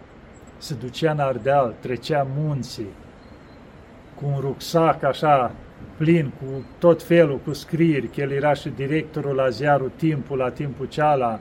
se 0.58 0.74
ducea 0.74 1.10
în 1.10 1.18
Ardeal, 1.18 1.74
trecea 1.80 2.26
munții, 2.36 2.88
cu 4.14 4.26
un 4.26 4.40
rucsac 4.40 5.02
așa 5.02 5.52
plin 5.96 6.32
cu 6.38 6.64
tot 6.78 7.02
felul, 7.02 7.38
cu 7.38 7.52
scrieri, 7.52 8.08
că 8.08 8.20
el 8.20 8.30
era 8.30 8.52
și 8.52 8.68
directorul 8.76 9.34
la 9.34 9.48
ziarul 9.48 9.90
Timpul, 9.96 10.38
la 10.38 10.50
timpul 10.50 10.86
ceala, 10.86 11.40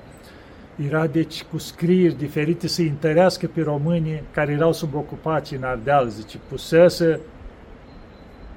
era 0.87 1.07
deci 1.07 1.43
cu 1.43 1.57
scrieri 1.57 2.17
diferite 2.17 2.67
să 2.67 2.81
întărească 2.81 3.47
pe 3.53 3.61
românii 3.61 4.23
care 4.31 4.51
erau 4.51 4.73
sub 4.73 4.95
ocupație 4.95 5.57
în 5.57 5.63
Ardeal, 5.63 6.07
zice, 6.07 6.37
pusese 6.49 7.19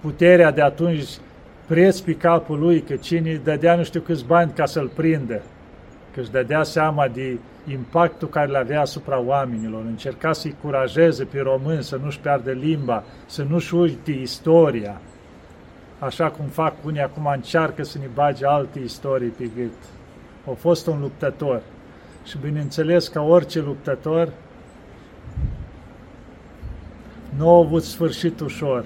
puterea 0.00 0.50
de 0.50 0.62
atunci 0.62 1.04
preț 1.66 1.98
pe 1.98 2.14
capul 2.14 2.58
lui, 2.58 2.80
că 2.80 2.96
cine 2.96 3.40
dădea 3.44 3.76
nu 3.76 3.82
știu 3.82 4.00
câți 4.00 4.24
bani 4.24 4.52
ca 4.54 4.66
să-l 4.66 4.90
prindă 4.94 5.42
că 6.14 6.20
își 6.20 6.30
dădea 6.30 6.62
seama 6.62 7.08
de 7.08 7.38
impactul 7.70 8.28
care 8.28 8.50
le 8.50 8.58
avea 8.58 8.80
asupra 8.80 9.20
oamenilor, 9.20 9.82
încerca 9.86 10.32
să-i 10.32 10.54
curajeze 10.62 11.24
pe 11.24 11.40
români 11.40 11.82
să 11.82 12.00
nu-și 12.02 12.20
piardă 12.20 12.50
limba, 12.50 13.04
să 13.26 13.46
nu-și 13.48 13.74
uite 13.74 14.10
istoria, 14.10 15.00
așa 15.98 16.30
cum 16.30 16.46
fac 16.46 16.84
unii 16.84 17.00
acum 17.00 17.26
încearcă 17.26 17.82
să 17.82 17.98
ne 17.98 18.06
bage 18.14 18.46
alte 18.46 18.78
istorii 18.78 19.28
pe 19.28 19.50
gât. 19.56 19.72
A 20.50 20.52
fost 20.58 20.86
un 20.86 21.00
luptător 21.00 21.62
și 22.24 22.38
bineînțeles 22.38 23.08
ca 23.08 23.22
orice 23.22 23.60
luptător 23.60 24.32
nu 27.36 27.50
a 27.50 27.56
avut 27.56 27.82
sfârșit 27.82 28.40
ușor, 28.40 28.84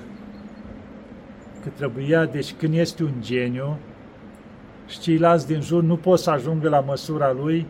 că 1.63 1.69
trebuia, 1.69 2.25
deci 2.25 2.55
când 2.55 2.75
este 2.75 3.03
un 3.03 3.15
geniu, 3.21 3.79
și 4.87 4.99
ceilalți 4.99 5.47
din 5.47 5.61
jur 5.61 5.83
nu 5.83 5.97
pot 5.97 6.19
să 6.19 6.31
ajungă 6.31 6.69
la 6.69 6.81
măsura 6.81 7.33
lui, 7.33 7.67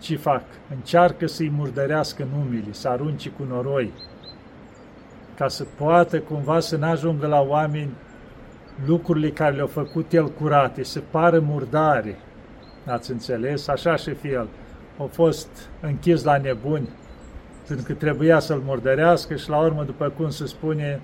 ce 0.00 0.16
fac? 0.16 0.42
Încearcă 0.74 1.26
să-i 1.26 1.52
murdărească 1.56 2.26
numele, 2.34 2.72
să 2.72 2.88
arunci 2.88 3.28
cu 3.28 3.44
noroi, 3.48 3.92
ca 5.36 5.48
să 5.48 5.64
poată 5.76 6.20
cumva 6.20 6.60
să 6.60 6.76
nu 6.76 6.86
ajungă 6.86 7.26
la 7.26 7.40
oameni 7.40 7.90
lucrurile 8.86 9.30
care 9.30 9.54
le-au 9.54 9.66
făcut 9.66 10.12
el 10.12 10.28
curate, 10.28 10.82
să 10.82 11.00
pară 11.10 11.40
murdare. 11.40 12.16
Ați 12.86 13.10
înțeles? 13.10 13.68
Așa 13.68 13.96
și 13.96 14.14
fi 14.14 14.28
el. 14.28 14.48
A 14.98 15.04
fost 15.10 15.48
închis 15.80 16.22
la 16.22 16.36
nebuni, 16.36 16.88
pentru 17.68 17.86
că 17.86 17.92
trebuia 17.92 18.38
să-l 18.38 18.62
murdărească 18.64 19.34
și 19.34 19.48
la 19.48 19.58
urmă, 19.58 19.82
după 19.82 20.12
cum 20.16 20.30
se 20.30 20.46
spune, 20.46 21.00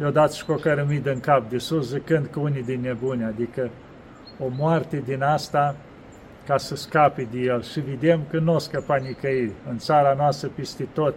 i-a 0.00 0.10
dat 0.10 0.32
și 0.32 0.44
cu 0.44 0.52
o 0.52 0.54
cărămidă 0.54 1.10
în 1.12 1.20
cap 1.20 1.48
de 1.50 1.58
sus, 1.58 1.88
zicând 1.88 2.26
că 2.26 2.40
unii 2.40 2.62
din 2.62 2.80
nebuni, 2.80 3.24
adică 3.24 3.70
o 4.38 4.44
moarte 4.56 5.02
din 5.04 5.22
asta 5.22 5.76
ca 6.46 6.56
să 6.56 6.76
scape 6.76 7.28
de 7.30 7.38
el 7.38 7.62
și 7.62 7.80
vedem 7.80 8.20
că 8.30 8.38
nu 8.38 8.54
o 8.54 8.58
scăpa 8.58 8.96
nicăieri. 8.96 9.52
În 9.70 9.78
țara 9.78 10.14
noastră 10.16 10.48
peste 10.54 10.88
tot 10.92 11.14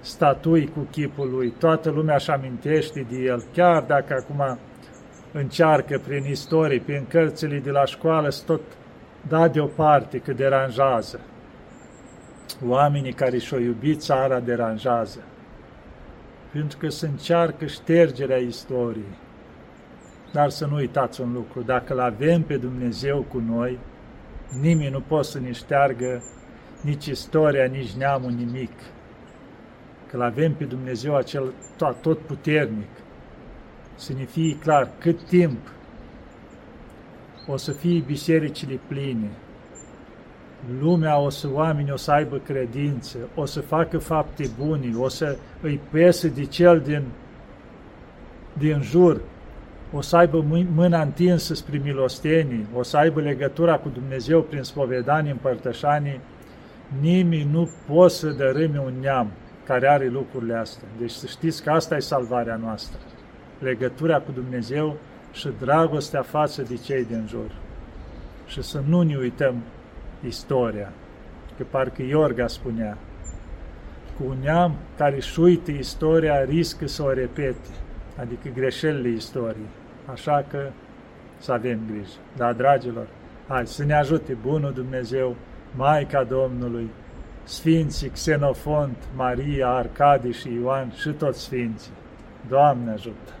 statui 0.00 0.70
cu 0.74 0.86
chipul 0.90 1.30
lui, 1.30 1.54
toată 1.58 1.90
lumea 1.90 2.14
își 2.14 2.30
amintește 2.30 3.06
de 3.10 3.16
el, 3.16 3.42
chiar 3.52 3.82
dacă 3.82 4.14
acum 4.14 4.58
încearcă 5.32 6.00
prin 6.06 6.24
istorie, 6.24 6.80
prin 6.80 7.06
cărțile 7.08 7.58
de 7.58 7.70
la 7.70 7.84
școală, 7.84 8.30
să 8.30 8.42
tot 8.46 8.60
da 9.28 9.48
deoparte 9.48 10.18
că 10.18 10.32
deranjează. 10.32 11.20
Oamenii 12.66 13.12
care 13.12 13.38
și-au 13.38 13.60
iubit 13.60 14.00
țara 14.00 14.40
deranjează. 14.40 15.22
Pentru 16.52 16.78
că 16.78 16.88
se 16.88 17.06
încearcă 17.06 17.66
ștergerea 17.66 18.36
istoriei. 18.36 19.18
Dar 20.32 20.48
să 20.48 20.66
nu 20.66 20.74
uitați 20.74 21.20
un 21.20 21.32
lucru, 21.32 21.62
dacă 21.62 21.92
îl 21.92 22.00
avem 22.00 22.42
pe 22.42 22.56
Dumnezeu 22.56 23.22
cu 23.22 23.38
noi, 23.38 23.78
nimeni 24.60 24.90
nu 24.90 25.00
poate 25.00 25.26
să 25.26 25.40
ne 25.40 25.52
șteargă 25.52 26.22
nici 26.82 27.06
istoria, 27.06 27.64
nici 27.64 27.92
neamul, 27.92 28.30
nimic. 28.30 28.72
Că 30.10 30.16
îl 30.16 30.22
avem 30.22 30.54
pe 30.54 30.64
Dumnezeu 30.64 31.16
acel 31.16 31.52
tot 32.00 32.18
puternic. 32.18 32.88
Să 33.98 34.12
ne 34.12 34.24
fie 34.24 34.56
clar 34.56 34.90
cât 34.98 35.22
timp 35.22 35.58
o 37.46 37.56
să 37.56 37.72
fie 37.72 38.02
bisericile 38.06 38.78
pline, 38.86 39.28
lumea 40.80 41.18
o 41.18 41.28
să, 41.28 41.48
oamenii 41.52 41.92
o 41.92 41.96
să 41.96 42.10
aibă 42.10 42.36
credință, 42.36 43.18
o 43.34 43.44
să 43.44 43.60
facă 43.60 43.98
fapte 43.98 44.50
bune, 44.58 44.96
o 44.96 45.08
să 45.08 45.36
îi 45.60 45.80
pese 45.90 46.28
de 46.28 46.44
cel 46.44 46.80
din, 46.80 47.02
din 48.52 48.80
jur, 48.82 49.20
o 49.92 50.00
să 50.00 50.16
aibă 50.16 50.44
mâna 50.74 51.02
întinsă 51.02 51.54
spre 51.54 51.80
milostenii, 51.84 52.66
o 52.74 52.82
să 52.82 52.96
aibă 52.96 53.20
legătura 53.20 53.78
cu 53.78 53.88
Dumnezeu 53.88 54.42
prin 54.42 54.62
spovedanii, 54.62 55.30
împărtășanii, 55.30 56.20
nimeni 57.00 57.48
nu 57.50 57.70
poate 57.86 58.12
să 58.12 58.28
dărâme 58.28 58.78
un 58.78 58.94
neam 59.00 59.30
care 59.64 59.88
are 59.88 60.08
lucrurile 60.08 60.54
astea. 60.54 60.88
Deci 60.98 61.10
să 61.10 61.26
știți 61.26 61.62
că 61.62 61.70
asta 61.70 61.96
e 61.96 61.98
salvarea 61.98 62.56
noastră. 62.56 62.98
Legătura 63.58 64.20
cu 64.20 64.32
Dumnezeu 64.32 64.96
și 65.32 65.48
dragostea 65.60 66.22
față 66.22 66.62
de 66.62 66.76
cei 66.76 67.04
din 67.04 67.26
jur. 67.28 67.50
Și 68.46 68.62
să 68.62 68.82
nu 68.86 69.02
ne 69.02 69.16
uităm 69.16 69.62
istoria. 70.26 70.92
că 71.56 71.64
parcă 71.70 72.02
Iorga 72.02 72.46
spunea, 72.46 72.96
cu 74.18 74.24
un 74.28 74.36
neam 74.42 74.74
care 74.96 75.16
își 75.16 75.40
uită 75.40 75.70
istoria, 75.70 76.44
riscă 76.44 76.86
să 76.86 77.02
o 77.02 77.12
repete, 77.12 77.68
adică 78.16 78.48
greșelile 78.54 79.08
istoriei. 79.08 79.68
Așa 80.12 80.44
că 80.50 80.70
să 81.38 81.52
avem 81.52 81.80
grijă. 81.90 82.18
Da, 82.36 82.52
dragilor, 82.52 83.06
hai 83.48 83.66
să 83.66 83.84
ne 83.84 83.94
ajute 83.94 84.32
Bunul 84.42 84.72
Dumnezeu, 84.72 85.36
Maica 85.76 86.24
Domnului, 86.24 86.90
Sfinții 87.44 88.08
Xenofont, 88.08 88.96
Maria, 89.16 89.68
Arcadi 89.68 90.30
și 90.30 90.52
Ioan 90.52 90.92
și 91.00 91.10
toți 91.10 91.40
Sfinții. 91.40 91.92
Doamne 92.48 92.90
ajută! 92.90 93.37